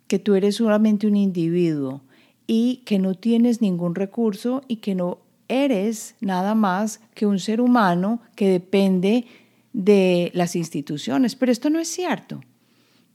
[0.07, 2.03] que tú eres solamente un individuo
[2.47, 7.61] y que no tienes ningún recurso y que no eres nada más que un ser
[7.61, 9.25] humano que depende
[9.73, 11.35] de las instituciones.
[11.35, 12.43] Pero esto no es cierto.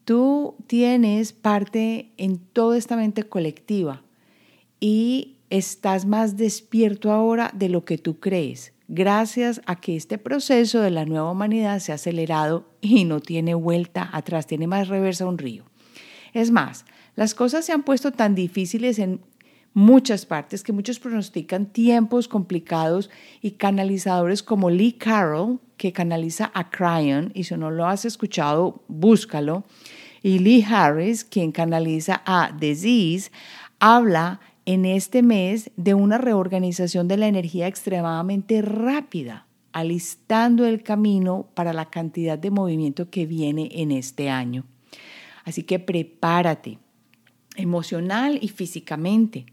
[0.03, 4.03] Tú tienes parte en toda esta mente colectiva
[4.81, 10.81] y estás más despierto ahora de lo que tú crees gracias a que este proceso
[10.81, 15.25] de la nueva humanidad se ha acelerado y no tiene vuelta atrás, tiene más reversa
[15.25, 15.65] un río.
[16.33, 19.21] Es más, las cosas se han puesto tan difíciles en
[19.73, 23.09] muchas partes que muchos pronostican tiempos complicados
[23.41, 28.83] y canalizadores como Lee Carroll, que canaliza a Cryon, y si no lo has escuchado,
[28.87, 29.63] búscalo,
[30.21, 33.31] y Lee Harris, quien canaliza a Disease,
[33.79, 41.47] habla en este mes de una reorganización de la energía extremadamente rápida, alistando el camino
[41.53, 44.65] para la cantidad de movimiento que viene en este año.
[45.43, 46.79] Así que prepárate
[47.55, 49.45] emocional y físicamente.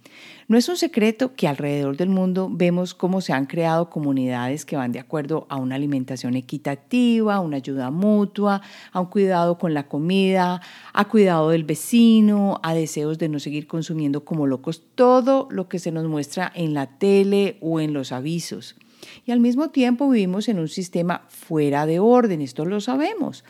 [0.49, 4.77] No es un secreto que alrededor del mundo vemos cómo se han creado comunidades que
[4.77, 9.87] van de acuerdo a una alimentación equitativa, una ayuda mutua, a un cuidado con la
[9.87, 10.61] comida,
[10.93, 15.79] a cuidado del vecino, a deseos de no seguir consumiendo como locos todo lo que
[15.79, 18.77] se nos muestra en la tele o en los avisos.
[19.25, 23.45] Y al mismo tiempo vivimos en un sistema fuera de orden, esto lo sabemos.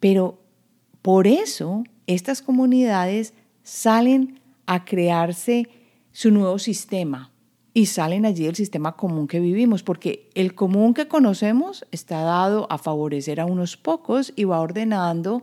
[0.00, 0.40] Pero
[1.02, 3.32] por eso estas comunidades
[3.66, 5.68] salen a crearse
[6.12, 7.32] su nuevo sistema
[7.74, 12.68] y salen allí del sistema común que vivimos, porque el común que conocemos está dado
[12.70, 15.42] a favorecer a unos pocos y va ordenando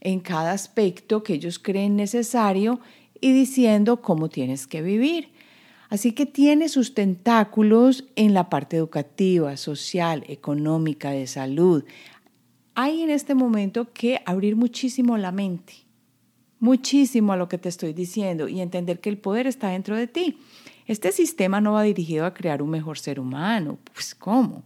[0.00, 2.78] en cada aspecto que ellos creen necesario
[3.20, 5.32] y diciendo cómo tienes que vivir.
[5.90, 11.82] Así que tiene sus tentáculos en la parte educativa, social, económica, de salud.
[12.76, 15.87] Hay en este momento que abrir muchísimo la mente
[16.60, 20.06] muchísimo a lo que te estoy diciendo y entender que el poder está dentro de
[20.06, 20.38] ti.
[20.86, 24.64] Este sistema no va dirigido a crear un mejor ser humano, pues ¿cómo?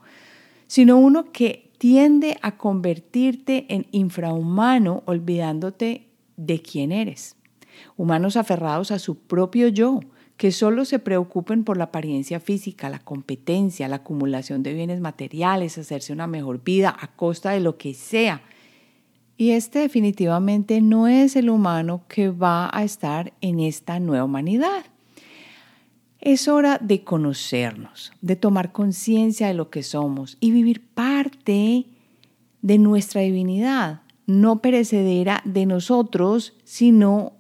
[0.72, 7.36] sino uno que tiende a convertirte en infrahumano olvidándote de quién eres.
[7.98, 10.00] Humanos aferrados a su propio yo,
[10.38, 15.76] que solo se preocupen por la apariencia física, la competencia, la acumulación de bienes materiales,
[15.76, 18.40] hacerse una mejor vida a costa de lo que sea.
[19.42, 24.84] Y este definitivamente no es el humano que va a estar en esta nueva humanidad.
[26.20, 31.86] Es hora de conocernos, de tomar conciencia de lo que somos y vivir parte
[32.60, 37.32] de nuestra divinidad, no perecedera de nosotros, sino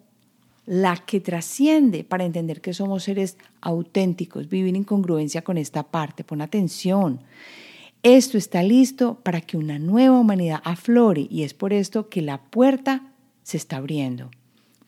[0.66, 6.24] la que trasciende para entender que somos seres auténticos, vivir en congruencia con esta parte.
[6.24, 7.20] Pon atención.
[8.02, 12.42] Esto está listo para que una nueva humanidad aflore y es por esto que la
[12.42, 13.12] puerta
[13.44, 14.28] se está abriendo.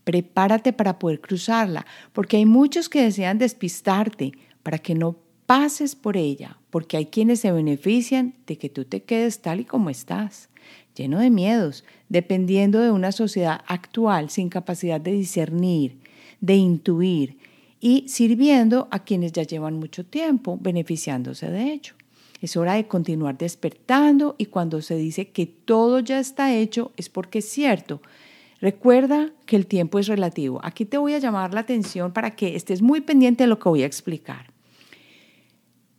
[0.02, 4.32] Prepárate para poder cruzarla, porque hay muchos que desean despistarte
[4.64, 9.04] para que no pases por ella, porque hay quienes se benefician de que tú te
[9.04, 10.48] quedes tal y como estás
[10.96, 15.98] lleno de miedos, dependiendo de una sociedad actual sin capacidad de discernir,
[16.40, 17.38] de intuir
[17.80, 21.94] y sirviendo a quienes ya llevan mucho tiempo beneficiándose de ello.
[22.44, 27.08] Es hora de continuar despertando y cuando se dice que todo ya está hecho es
[27.08, 28.02] porque es cierto.
[28.60, 30.60] Recuerda que el tiempo es relativo.
[30.62, 33.70] Aquí te voy a llamar la atención para que estés muy pendiente de lo que
[33.70, 34.52] voy a explicar.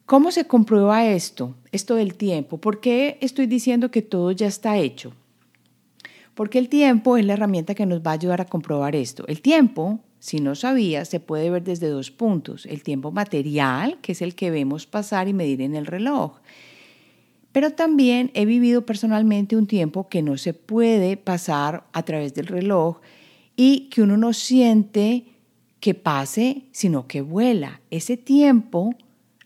[0.06, 2.60] ¿Cómo se comprueba esto, esto del tiempo?
[2.60, 5.14] ¿Por qué estoy diciendo que todo ya está hecho?
[6.36, 9.26] Porque el tiempo es la herramienta que nos va a ayudar a comprobar esto.
[9.26, 12.66] El tiempo, si no sabías, se puede ver desde dos puntos.
[12.66, 16.40] El tiempo material, que es el que vemos pasar y medir en el reloj.
[17.52, 22.48] Pero también he vivido personalmente un tiempo que no se puede pasar a través del
[22.48, 23.02] reloj
[23.56, 25.26] y que uno no siente
[25.80, 27.82] que pase, sino que vuela.
[27.92, 28.96] Ese tiempo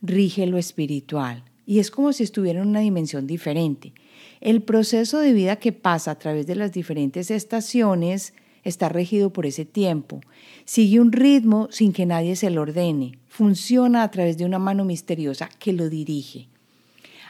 [0.02, 3.92] rige lo espiritual y es como si estuviera en una dimensión diferente.
[4.40, 9.46] El proceso de vida que pasa a través de las diferentes estaciones está regido por
[9.46, 10.22] ese tiempo.
[10.66, 13.18] Sigue un ritmo sin que nadie se lo ordene.
[13.28, 16.48] Funciona a través de una mano misteriosa que lo dirige.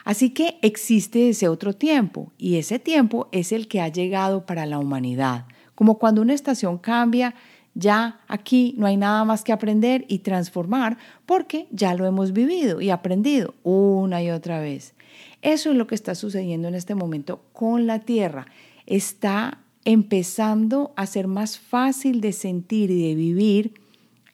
[0.06, 4.66] Así que existe ese otro tiempo y ese tiempo es el que ha llegado para
[4.66, 5.46] la humanidad.
[5.76, 7.36] Como cuando una estación cambia
[7.76, 12.82] ya aquí no hay nada más que aprender y transformar porque ya lo hemos vivido
[12.82, 14.96] y aprendido una y otra vez.
[15.42, 18.48] Eso es lo que está sucediendo en este momento con la Tierra.
[18.86, 23.74] Está empezando a ser más fácil de sentir y de vivir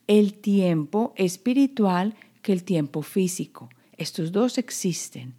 [0.07, 3.69] el tiempo espiritual que el tiempo físico.
[3.97, 5.33] Estos dos existen.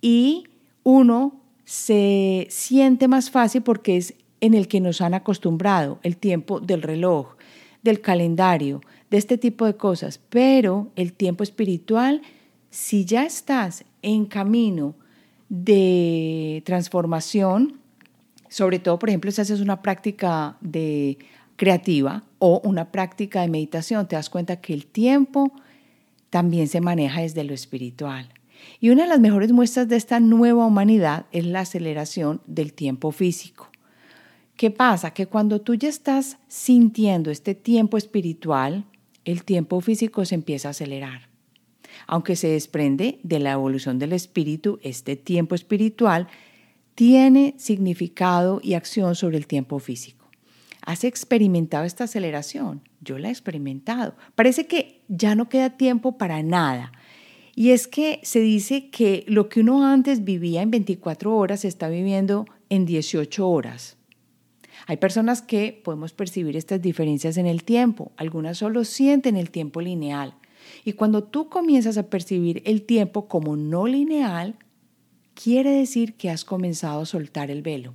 [0.00, 0.44] Y
[0.84, 6.60] uno se siente más fácil porque es en el que nos han acostumbrado, el tiempo
[6.60, 7.36] del reloj,
[7.82, 12.22] del calendario, de este tipo de cosas, pero el tiempo espiritual,
[12.70, 14.94] si ya estás en camino
[15.48, 17.80] de transformación,
[18.48, 21.18] sobre todo, por ejemplo, si haces una práctica de
[21.56, 25.52] creativa o una práctica de meditación, te das cuenta que el tiempo
[26.30, 28.28] también se maneja desde lo espiritual.
[28.80, 33.10] Y una de las mejores muestras de esta nueva humanidad es la aceleración del tiempo
[33.10, 33.70] físico.
[34.56, 35.12] ¿Qué pasa?
[35.12, 38.86] Que cuando tú ya estás sintiendo este tiempo espiritual,
[39.24, 41.28] el tiempo físico se empieza a acelerar.
[42.06, 46.28] Aunque se desprende de la evolución del espíritu, este tiempo espiritual
[46.96, 50.28] tiene significado y acción sobre el tiempo físico.
[50.80, 52.80] ¿Has experimentado esta aceleración?
[53.00, 54.16] Yo la he experimentado.
[54.34, 56.92] Parece que ya no queda tiempo para nada.
[57.54, 61.68] Y es que se dice que lo que uno antes vivía en 24 horas se
[61.68, 63.98] está viviendo en 18 horas.
[64.86, 69.80] Hay personas que podemos percibir estas diferencias en el tiempo, algunas solo sienten el tiempo
[69.80, 70.34] lineal.
[70.84, 74.56] Y cuando tú comienzas a percibir el tiempo como no lineal,
[75.40, 77.92] quiere decir que has comenzado a soltar el velo.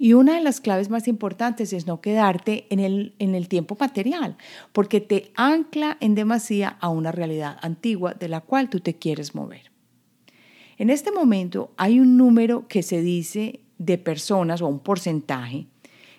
[0.00, 3.76] Y una de las claves más importantes es no quedarte en el, en el tiempo
[3.78, 4.36] material,
[4.72, 9.34] porque te ancla en demasía a una realidad antigua de la cual tú te quieres
[9.34, 9.72] mover.
[10.76, 15.66] En este momento hay un número que se dice de personas o un porcentaje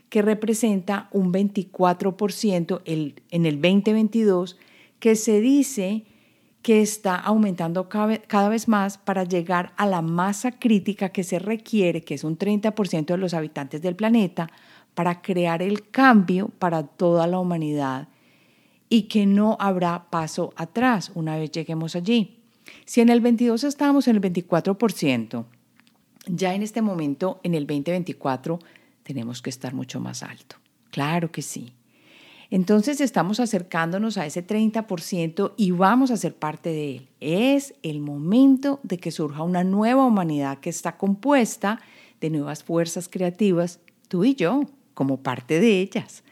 [0.09, 4.57] que representa un 24% en el 2022,
[4.99, 6.03] que se dice
[6.69, 12.03] que está aumentando cada vez más para llegar a la masa crítica que se requiere,
[12.03, 14.51] que es un 30% de los habitantes del planeta,
[14.93, 18.09] para crear el cambio para toda la humanidad
[18.87, 22.37] y que no habrá paso atrás una vez lleguemos allí.
[22.85, 25.45] Si en el 22 estábamos en el 24%,
[26.27, 28.59] ya en este momento, en el 2024,
[29.01, 30.57] tenemos que estar mucho más alto.
[30.91, 31.73] Claro que sí.
[32.51, 37.07] Entonces estamos acercándonos a ese 30% y vamos a ser parte de él.
[37.19, 41.79] Es el momento de que surja una nueva humanidad que está compuesta
[42.19, 44.63] de nuevas fuerzas creativas, tú y yo,
[44.95, 46.23] como parte de ellas.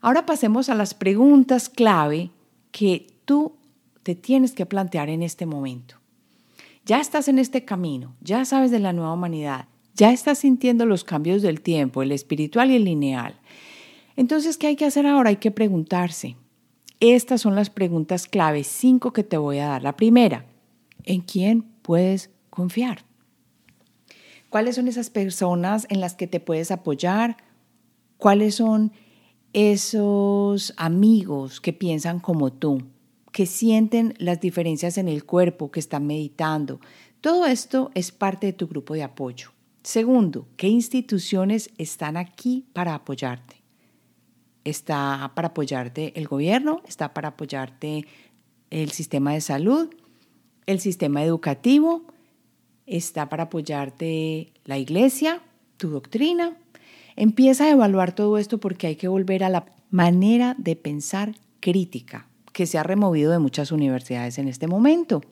[0.00, 2.30] Ahora pasemos a las preguntas clave
[2.70, 3.56] que tú
[4.02, 5.96] te tienes que plantear en este momento.
[6.86, 11.04] Ya estás en este camino, ya sabes de la nueva humanidad, ya estás sintiendo los
[11.04, 13.38] cambios del tiempo, el espiritual y el lineal.
[14.16, 15.30] Entonces, ¿qué hay que hacer ahora?
[15.30, 16.36] Hay que preguntarse.
[17.00, 19.82] Estas son las preguntas clave, cinco que te voy a dar.
[19.82, 20.46] La primera,
[21.04, 23.04] ¿en quién puedes confiar?
[24.50, 27.36] ¿Cuáles son esas personas en las que te puedes apoyar?
[28.18, 28.92] ¿Cuáles son
[29.52, 32.82] esos amigos que piensan como tú?
[33.32, 36.80] que sienten las diferencias en el cuerpo, que están meditando.
[37.20, 39.50] Todo esto es parte de tu grupo de apoyo.
[39.82, 43.59] Segundo, ¿qué instituciones están aquí para apoyarte?
[44.64, 46.82] ¿Está para apoyarte el gobierno?
[46.86, 48.06] ¿Está para apoyarte
[48.70, 49.90] el sistema de salud?
[50.66, 52.04] ¿El sistema educativo?
[52.86, 55.42] ¿Está para apoyarte la iglesia?
[55.76, 56.56] ¿Tu doctrina?
[57.16, 62.28] Empieza a evaluar todo esto porque hay que volver a la manera de pensar crítica
[62.52, 65.22] que se ha removido de muchas universidades en este momento.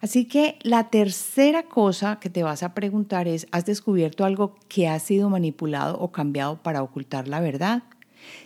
[0.00, 4.88] Así que la tercera cosa que te vas a preguntar es, ¿has descubierto algo que
[4.88, 7.82] ha sido manipulado o cambiado para ocultar la verdad?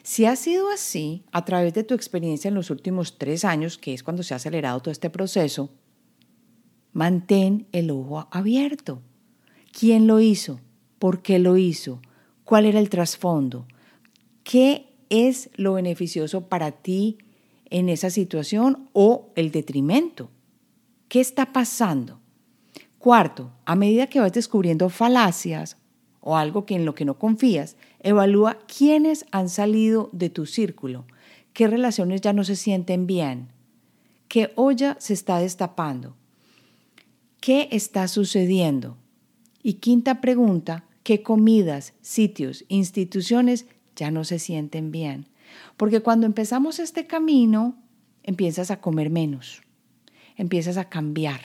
[0.02, 3.94] Si ha sido así, a través de tu experiencia en los últimos tres años, que
[3.94, 5.70] es cuando se ha acelerado todo este proceso,
[6.92, 9.02] mantén el ojo abierto.
[9.72, 10.60] ¿Quién lo hizo?
[10.98, 12.00] ¿Por qué lo hizo?
[12.44, 13.66] ¿Cuál era el trasfondo?
[14.42, 17.18] ¿Qué es lo beneficioso para ti
[17.70, 20.30] en esa situación o el detrimento.
[21.08, 22.20] ¿Qué está pasando?
[22.98, 25.76] Cuarto, a medida que vas descubriendo falacias
[26.26, 31.04] o algo que en lo que no confías, evalúa quiénes han salido de tu círculo,
[31.52, 33.48] qué relaciones ya no se sienten bien,
[34.28, 36.16] qué olla se está destapando,
[37.40, 38.96] qué está sucediendo.
[39.62, 45.28] Y quinta pregunta, qué comidas, sitios, instituciones ya no se sienten bien.
[45.76, 47.76] Porque cuando empezamos este camino,
[48.22, 49.60] empiezas a comer menos,
[50.36, 51.42] empiezas a cambiar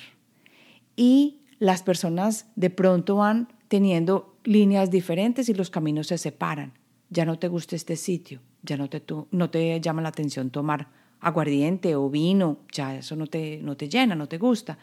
[0.96, 6.74] y las personas de pronto van teniendo líneas diferentes y los caminos se separan.
[7.10, 9.02] Ya no te gusta este sitio, ya no te,
[9.32, 10.90] no te llama la atención tomar
[11.22, 14.78] aguardiente o vino, ya eso no te, no te llena, no te gusta.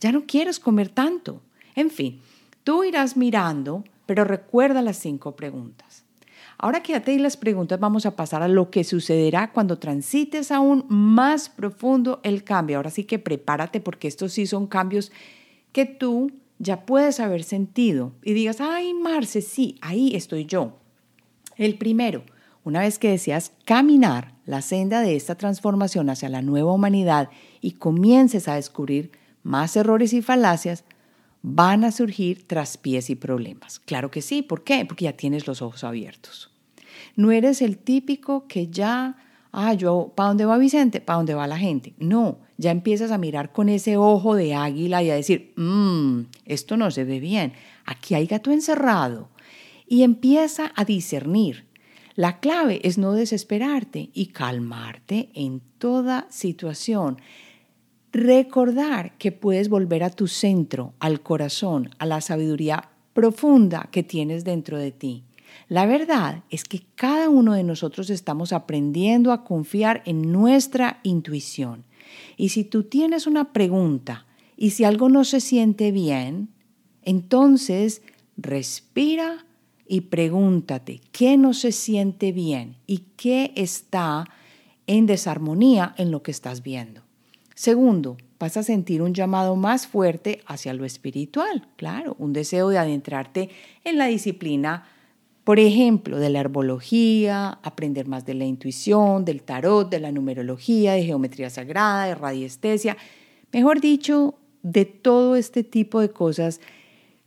[0.00, 1.42] Ya no quieres comer tanto.
[1.74, 2.20] En fin,
[2.64, 6.04] tú irás mirando, pero recuerda las cinco preguntas.
[6.56, 9.78] Ahora que ya te di las preguntas, vamos a pasar a lo que sucederá cuando
[9.78, 12.76] transites aún más profundo el cambio.
[12.76, 15.10] Ahora sí que prepárate porque estos sí son cambios
[15.72, 16.30] que tú
[16.60, 20.78] ya puedes haber sentido y digas, ay, Marce, sí, ahí estoy yo.
[21.56, 22.22] El primero,
[22.64, 27.30] una vez que deseas caminar la senda de esta transformación hacia la nueva humanidad
[27.62, 29.10] y comiences a descubrir
[29.42, 30.84] más errores y falacias,
[31.40, 33.80] van a surgir traspiés y problemas.
[33.80, 34.84] Claro que sí, ¿por qué?
[34.84, 36.50] Porque ya tienes los ojos abiertos.
[37.16, 39.16] No eres el típico que ya,
[39.52, 41.00] ah, yo, ¿para dónde va Vicente?
[41.00, 41.94] ¿Para dónde va la gente?
[41.98, 46.76] No, ya empiezas a mirar con ese ojo de águila y a decir, mmm, esto
[46.76, 47.52] no se ve bien,
[47.84, 49.28] aquí hay gato encerrado.
[49.86, 51.66] Y empieza a discernir.
[52.14, 57.18] La clave es no desesperarte y calmarte en toda situación.
[58.12, 64.44] Recordar que puedes volver a tu centro, al corazón, a la sabiduría profunda que tienes
[64.44, 65.24] dentro de ti.
[65.68, 71.84] La verdad es que cada uno de nosotros estamos aprendiendo a confiar en nuestra intuición.
[72.36, 74.26] Y si tú tienes una pregunta
[74.56, 76.48] y si algo no se siente bien,
[77.02, 78.02] entonces
[78.36, 79.44] respira
[79.86, 84.26] y pregúntate qué no se siente bien y qué está
[84.86, 87.02] en desarmonía en lo que estás viendo.
[87.54, 92.78] Segundo, vas a sentir un llamado más fuerte hacia lo espiritual, claro, un deseo de
[92.78, 93.50] adentrarte
[93.84, 94.86] en la disciplina
[95.50, 100.92] por ejemplo, de la herbología, aprender más de la intuición, del tarot, de la numerología,
[100.92, 102.96] de geometría sagrada, de radiestesia,
[103.50, 106.60] mejor dicho, de todo este tipo de cosas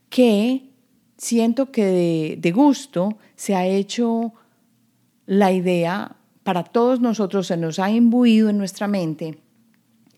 [0.09, 0.69] que
[1.17, 4.31] siento que de, gusto se ha hecho
[5.25, 9.37] la idea para todos nosotros, se nos ha imbuido en nuestra mente,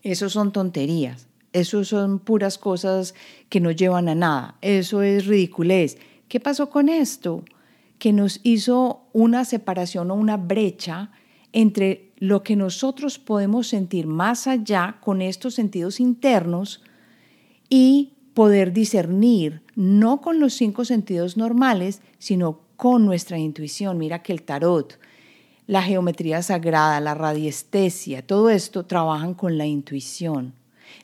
[0.04, 3.16] eso son tonterías, eso son puras cosas
[3.50, 5.98] que no llevan a nada, eso es ridiculez.
[6.28, 7.44] ¿Qué pasó con esto?
[8.00, 11.12] Que nos hizo una separación o una brecha
[11.54, 16.82] entre lo que nosotros podemos sentir más allá con estos sentidos internos
[17.70, 23.98] y poder discernir, no con los cinco sentidos normales, sino con nuestra intuición.
[23.98, 25.00] Mira que el tarot
[25.68, 30.54] la geometría sagrada, la radiestesia, todo esto trabajan con la intuición.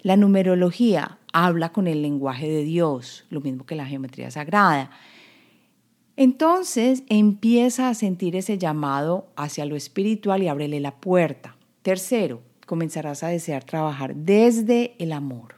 [0.04, 4.92] La numerología habla con el lenguaje de Dios, lo mismo que la geometría sagrada.
[6.22, 11.56] Entonces empieza a sentir ese llamado hacia lo espiritual y ábrele la puerta.
[11.82, 15.56] Tercero, comenzarás a desear trabajar desde el amor.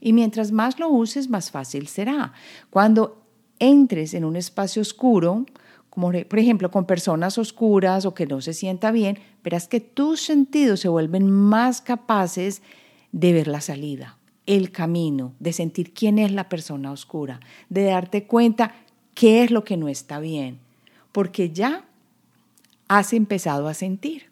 [0.00, 2.32] Y mientras más lo uses, más fácil será.
[2.70, 3.24] Cuando
[3.58, 5.46] entres en un espacio oscuro,
[5.90, 10.20] como por ejemplo con personas oscuras o que no se sienta bien, verás que tus
[10.20, 12.62] sentidos se vuelven más capaces
[13.10, 18.28] de ver la salida, el camino, de sentir quién es la persona oscura, de darte
[18.28, 18.76] cuenta
[19.14, 20.58] qué es lo que no está bien,
[21.12, 21.84] porque ya
[22.88, 24.30] has empezado a sentir.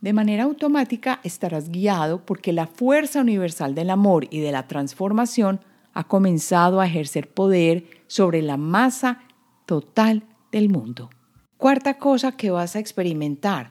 [0.00, 5.60] De manera automática estarás guiado porque la fuerza universal del amor y de la transformación
[5.94, 9.20] ha comenzado a ejercer poder sobre la masa
[9.64, 11.10] total del mundo.
[11.56, 13.70] Cuarta cosa que vas a experimentar,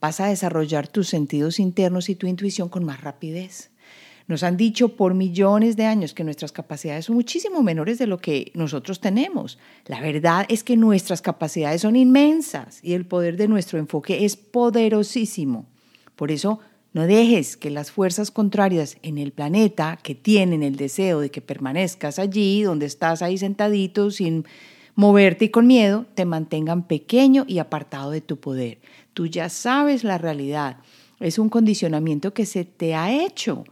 [0.00, 3.71] vas a desarrollar tus sentidos internos y tu intuición con más rapidez.
[4.28, 8.18] Nos han dicho por millones de años que nuestras capacidades son muchísimo menores de lo
[8.18, 9.58] que nosotros tenemos.
[9.86, 14.36] La verdad es que nuestras capacidades son inmensas y el poder de nuestro enfoque es
[14.36, 15.66] poderosísimo.
[16.16, 16.60] Por eso,
[16.92, 21.40] no dejes que las fuerzas contrarias en el planeta que tienen el deseo de que
[21.40, 24.44] permanezcas allí, donde estás ahí sentadito sin
[24.94, 28.78] moverte y con miedo, te mantengan pequeño y apartado de tu poder.
[29.14, 30.78] Tú ya sabes la realidad.
[31.18, 33.64] Es un condicionamiento que se te ha hecho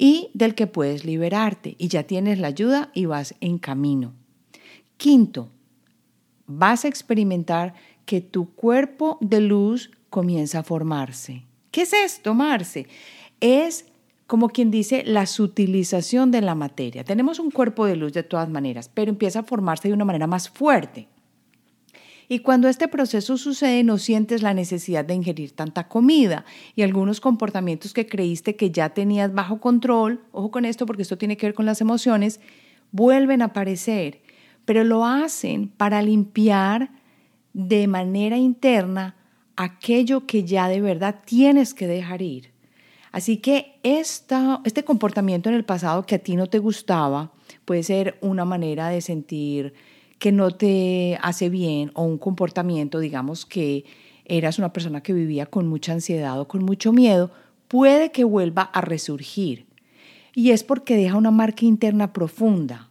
[0.00, 4.14] y del que puedes liberarte y ya tienes la ayuda y vas en camino.
[4.96, 5.50] Quinto,
[6.46, 7.74] vas a experimentar
[8.06, 11.44] que tu cuerpo de luz comienza a formarse.
[11.70, 12.86] ¿Qué es esto, Marce?
[13.40, 13.84] Es
[14.26, 17.04] como quien dice, la sutilización de la materia.
[17.04, 20.26] Tenemos un cuerpo de luz de todas maneras, pero empieza a formarse de una manera
[20.26, 21.08] más fuerte.
[22.32, 26.44] Y cuando este proceso sucede, no sientes la necesidad de ingerir tanta comida
[26.76, 31.18] y algunos comportamientos que creíste que ya tenías bajo control, ojo con esto porque esto
[31.18, 32.38] tiene que ver con las emociones,
[32.92, 34.22] vuelven a aparecer,
[34.64, 36.92] pero lo hacen para limpiar
[37.52, 39.16] de manera interna
[39.56, 42.52] aquello que ya de verdad tienes que dejar ir.
[43.10, 47.32] Así que este comportamiento en el pasado que a ti no te gustaba
[47.64, 49.74] puede ser una manera de sentir
[50.20, 53.86] que no te hace bien o un comportamiento, digamos que
[54.26, 57.32] eras una persona que vivía con mucha ansiedad o con mucho miedo,
[57.66, 59.66] puede que vuelva a resurgir.
[60.34, 62.90] Y es porque deja una marca interna profunda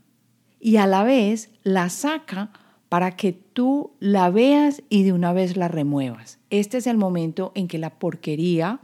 [0.60, 2.50] y a la vez la saca
[2.90, 6.40] para que tú la veas y de una vez la remuevas.
[6.50, 8.80] Este es el momento en que la porquería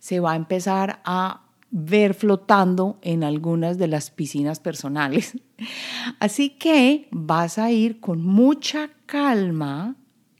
[0.00, 1.43] se va a empezar a
[1.76, 5.32] ver flotando en algunas de las piscinas personales.
[6.20, 9.96] Así que vas a ir con mucha calma,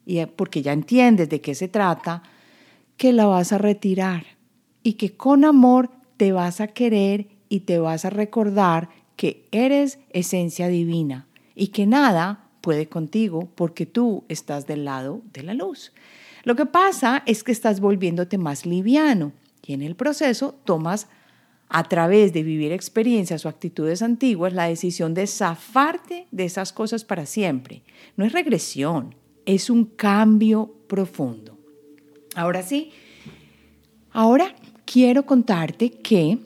[0.07, 2.23] y porque ya entiendes de qué se trata,
[2.97, 4.25] que la vas a retirar
[4.85, 9.99] y que con amor te vas a querer y te vas a recordar que eres
[10.11, 11.27] esencia divina
[11.57, 15.91] y que nada puede contigo porque tú estás del lado de la luz.
[16.45, 19.33] Lo que pasa es que estás volviéndote más liviano
[19.67, 21.09] y en el proceso tomas
[21.77, 27.05] a través de vivir experiencias o actitudes antiguas la decisión de zafarte de esas cosas
[27.05, 27.83] para siempre.
[28.17, 31.59] No es regresión, es un cambio profundo.
[32.37, 32.93] Ahora sí,
[34.13, 34.55] ahora
[34.85, 36.39] quiero contarte que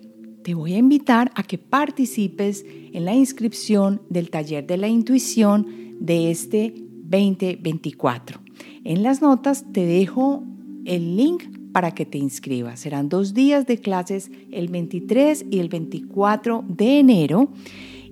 [0.43, 5.99] te voy a invitar a que participes en la inscripción del taller de la intuición
[6.01, 6.73] de este
[7.03, 8.41] 2024.
[8.83, 10.43] En las notas te dejo
[10.87, 12.81] el link para que te inscribas.
[12.81, 17.51] Serán dos días de clases el 23 y el 24 de enero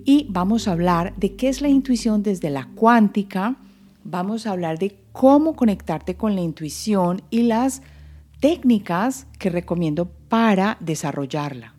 [0.09, 3.57] y vamos a hablar de qué es la intuición desde la cuántica,
[4.05, 7.81] vamos a hablar de cómo conectarte con la intuición y las
[8.39, 11.73] técnicas que recomiendo para desarrollarla.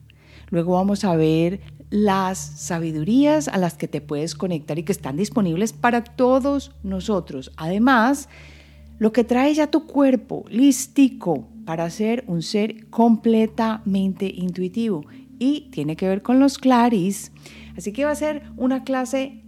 [0.51, 5.16] Luego vamos a ver las sabidurías a las que te puedes conectar y que están
[5.16, 7.51] disponibles para todos nosotros.
[7.57, 8.29] Además,
[8.99, 15.05] lo que trae ya tu cuerpo listico para ser un ser completamente intuitivo
[15.39, 17.31] y tiene que ver con los claris.
[17.77, 19.45] Así que va a ser una clase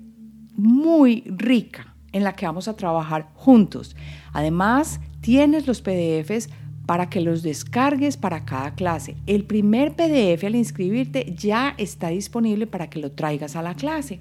[0.54, 3.96] muy rica en la que vamos a trabajar juntos.
[4.34, 6.50] Además, tienes los PDFs
[6.84, 9.16] para que los descargues para cada clase.
[9.26, 14.20] El primer PDF al inscribirte ya está disponible para que lo traigas a la clase.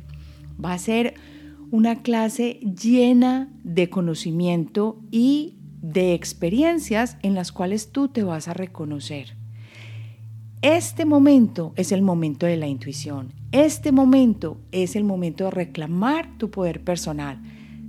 [0.63, 1.15] Va a ser
[1.69, 8.53] una clase llena de conocimiento y de experiencias en las cuales tú te vas a
[8.53, 9.35] reconocer.
[10.61, 13.33] Este momento es el momento de la intuición.
[13.53, 17.41] Este momento es el momento de reclamar tu poder personal.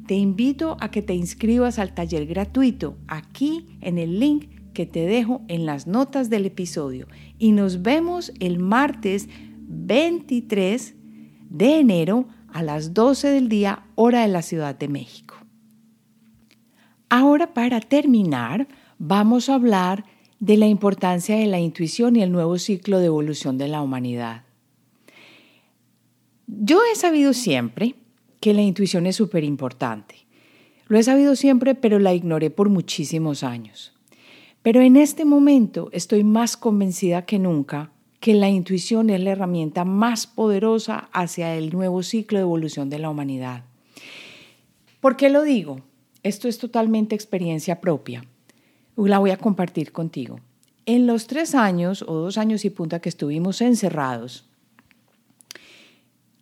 [0.07, 5.05] Te invito a que te inscribas al taller gratuito aquí en el link que te
[5.05, 9.29] dejo en las notas del episodio y nos vemos el martes
[9.67, 10.95] 23
[11.51, 15.40] de enero a las 12 del día hora de la Ciudad de México.
[17.11, 20.05] Ahora para terminar, vamos a hablar
[20.39, 24.45] de la importancia de la intuición y el nuevo ciclo de evolución de la humanidad.
[26.47, 27.97] Yo he sabido siempre
[28.39, 30.15] que la intuición es súper importante.
[30.87, 33.93] Lo he sabido siempre, pero la ignoré por muchísimos años.
[34.63, 37.91] Pero en este momento estoy más convencida que nunca
[38.21, 43.01] que la intuición es la herramienta más poderosa hacia el nuevo ciclo de evolución de
[43.01, 43.65] la humanidad.
[45.01, 45.81] ¿Por qué lo digo?
[46.23, 48.25] Esto es totalmente experiencia propia.
[48.97, 50.41] La voy a compartir contigo.
[50.85, 54.45] En los tres años o dos años y punta que estuvimos encerrados,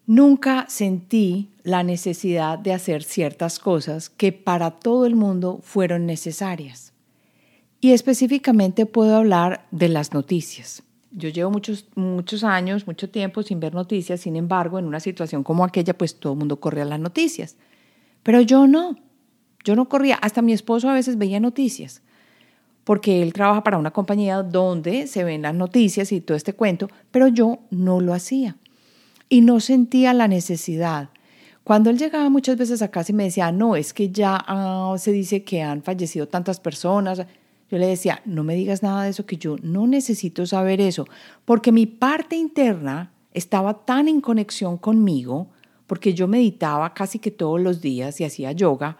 [0.07, 6.93] nunca sentí la necesidad de hacer ciertas cosas que para todo el mundo fueron necesarias.
[7.81, 10.83] Y específicamente puedo hablar de las noticias.
[11.13, 15.45] Yo llevo muchos, muchos años, mucho tiempo sin ver noticias, sin embargo, en una situación
[15.45, 17.57] como aquella, pues todo el mundo corría las noticias.
[18.23, 18.97] Pero yo no,
[19.65, 22.03] yo no corría, hasta mi esposo a veces veía noticias,
[22.85, 26.89] porque él trabaja para una compañía donde se ven las noticias y todo este cuento,
[27.11, 28.57] pero yo no lo hacía
[29.29, 31.11] y no sentía la necesidad.
[31.65, 34.95] Cuando él llegaba muchas veces a casa y me decía, no, es que ya ah,
[34.99, 37.27] se dice que han fallecido tantas personas,
[37.71, 41.05] yo le decía, no me digas nada de eso, que yo no necesito saber eso,
[41.45, 45.49] porque mi parte interna estaba tan en conexión conmigo,
[45.87, 48.97] porque yo meditaba casi que todos los días y hacía yoga,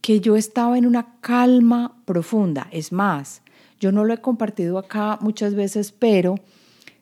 [0.00, 2.68] que yo estaba en una calma profunda.
[2.70, 3.42] Es más,
[3.78, 6.36] yo no lo he compartido acá muchas veces, pero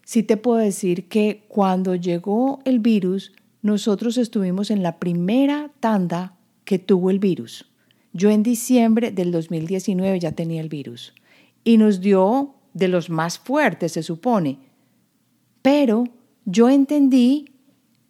[0.04, 3.32] sí te puedo decir que cuando llegó el virus,
[3.62, 6.34] nosotros estuvimos en la primera tanda
[6.64, 7.66] que tuvo el virus.
[8.12, 11.12] Yo en diciembre del 2019 ya tenía el virus
[11.64, 14.58] y nos dio de los más fuertes, se supone.
[15.62, 16.04] Pero
[16.44, 17.50] yo entendí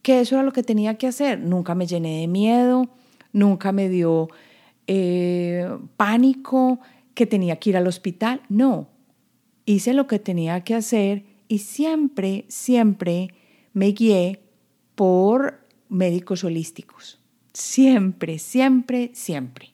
[0.02, 1.40] que eso era lo que tenía que hacer.
[1.40, 2.88] Nunca me llené de miedo,
[3.32, 4.28] nunca me dio
[4.88, 6.80] eh, pánico,
[7.14, 8.42] que tenía que ir al hospital.
[8.48, 8.88] No,
[9.64, 13.28] hice lo que tenía que hacer y siempre, siempre
[13.72, 14.40] me guié
[14.94, 17.20] por médicos holísticos.
[17.52, 19.70] Siempre, siempre, siempre.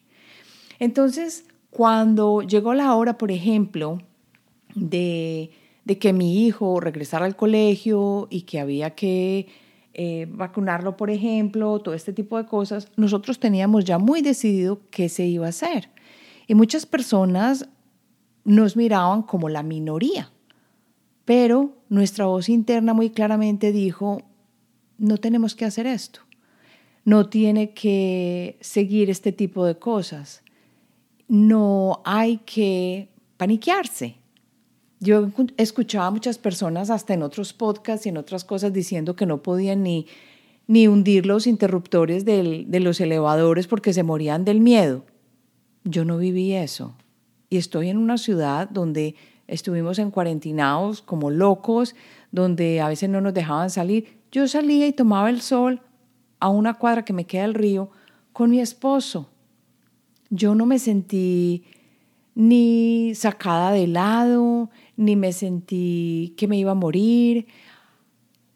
[0.79, 3.99] Entonces, cuando llegó la hora, por ejemplo,
[4.75, 5.51] de,
[5.99, 9.47] que mi hijo regresara al colegio y que había que
[9.97, 15.07] eh, vacunarlo, por ejemplo, todo este tipo de cosas, nosotros teníamos ya muy decidido qué
[15.07, 15.89] se iba a hacer.
[16.47, 17.69] Y muchas personas
[18.43, 20.33] nos miraban como la minoría.
[21.23, 24.21] Pero nuestra voz interna muy claramente dijo,
[24.97, 26.19] no tenemos que hacer esto,
[27.05, 30.43] no tiene que seguir este tipo de cosas,
[31.29, 34.17] no hay que paniquearse.
[34.99, 39.25] Yo escuchaba a muchas personas hasta en otros podcasts y en otras cosas diciendo que
[39.25, 40.07] no podían ni,
[40.67, 45.03] ni hundir los interruptores de los elevadores porque se morían del miedo.
[45.83, 46.95] Yo no viví eso.
[47.49, 49.15] Y estoy en una ciudad donde
[49.47, 51.95] estuvimos en cuarentinados como locos,
[52.31, 54.19] donde a veces no nos dejaban salir.
[54.31, 55.81] Yo salía y tomaba el sol
[56.39, 57.89] a una cuadra que me queda el río
[58.33, 59.29] con mi esposo.
[60.29, 61.63] Yo no me sentí
[62.35, 67.47] ni sacada de lado, ni me sentí que me iba a morir.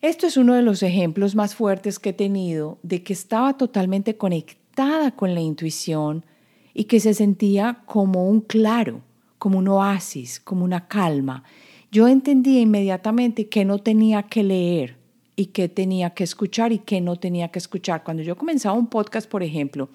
[0.02, 4.16] Esto es uno de los ejemplos más fuertes que he tenido de que estaba totalmente
[4.18, 6.26] conectada con la intuición
[6.74, 9.02] y que se sentía como un claro
[9.40, 11.44] como un oasis, como una calma.
[11.92, 14.98] Yo entendía inmediatamente que no tenía que leer
[15.36, 18.04] y que tenía que escuchar y que no tenía que escuchar.
[18.04, 19.90] Cuando yo comenzaba un podcast, por ejemplo,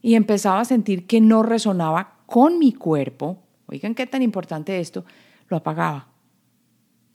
[0.00, 5.02] y empezaba a sentir que no resonaba con mi cuerpo, oigan qué tan importante esto,
[5.48, 6.08] lo apagaba.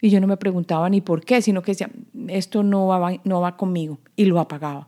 [0.02, 1.92] Y yo no me preguntaba ni por qué, sino que decía,
[2.30, 4.88] esto no va, no va conmigo, y lo apagaba.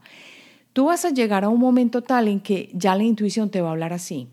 [0.74, 3.70] Tú vas a llegar a un momento tal en que ya la intuición te va
[3.70, 4.28] a hablar así.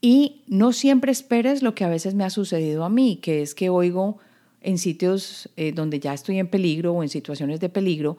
[0.00, 3.54] Y no siempre esperes lo que a veces me ha sucedido a mí, que es
[3.54, 4.16] que oigo
[4.62, 8.16] en sitios eh, donde ya estoy en peligro o en situaciones de peligro,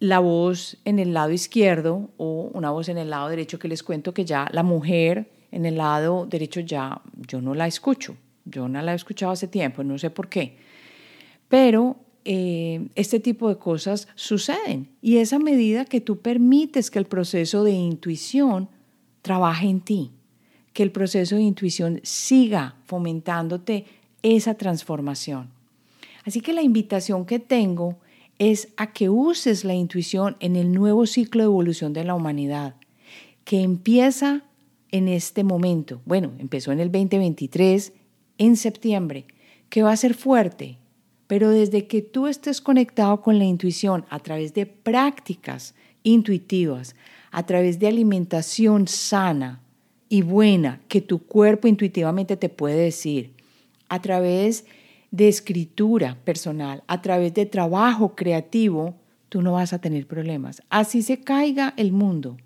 [0.00, 3.82] la voz en el lado izquierdo o una voz en el lado derecho que les
[3.82, 8.16] cuento que ya la mujer en el lado derecho ya yo no la escucho.
[8.44, 10.56] Yo no la he escuchado hace tiempo, no sé por qué.
[11.48, 16.98] Pero eh, este tipo de cosas suceden y es a medida que tú permites que
[16.98, 18.68] el proceso de intuición
[19.22, 20.10] trabaje en ti
[20.72, 23.86] que el proceso de intuición siga fomentándote
[24.22, 25.50] esa transformación.
[26.24, 27.98] Así que la invitación que tengo
[28.40, 32.74] es a que uses la intuición en el nuevo ciclo de evolución de la humanidad,
[33.44, 34.44] que empieza
[34.90, 37.92] en este momento, bueno, empezó en el 2023,
[38.38, 39.26] en septiembre,
[39.68, 40.78] que va a ser fuerte,
[41.26, 46.96] pero desde que tú estés conectado con la intuición a través de prácticas intuitivas,
[47.30, 49.60] a través de alimentación sana
[50.08, 53.34] y buena que tu cuerpo intuitivamente te puede decir,
[53.90, 54.64] a través
[55.10, 58.94] de escritura personal, a través de trabajo creativo,
[59.28, 60.62] tú no vas a tener problemas.
[60.70, 62.36] Así se caiga el mundo,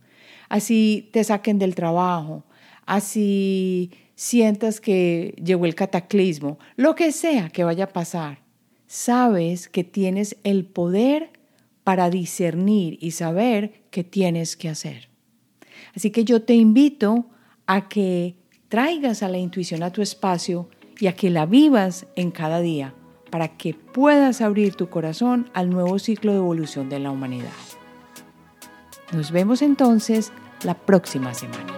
[0.48, 2.44] así te saquen del trabajo,
[2.86, 8.42] así sientas que llegó el cataclismo, lo que sea que vaya a pasar,
[8.86, 11.30] sabes que tienes el poder
[11.82, 15.08] para discernir y saber qué tienes que hacer.
[15.94, 17.26] Así que yo te invito
[17.66, 18.36] a que
[18.68, 20.68] traigas a la intuición a tu espacio
[20.98, 22.94] y a que la vivas en cada día
[23.30, 27.50] para que puedas abrir tu corazón al nuevo ciclo de evolución de la humanidad.
[29.12, 30.32] Nos vemos entonces
[30.62, 31.73] la próxima semana.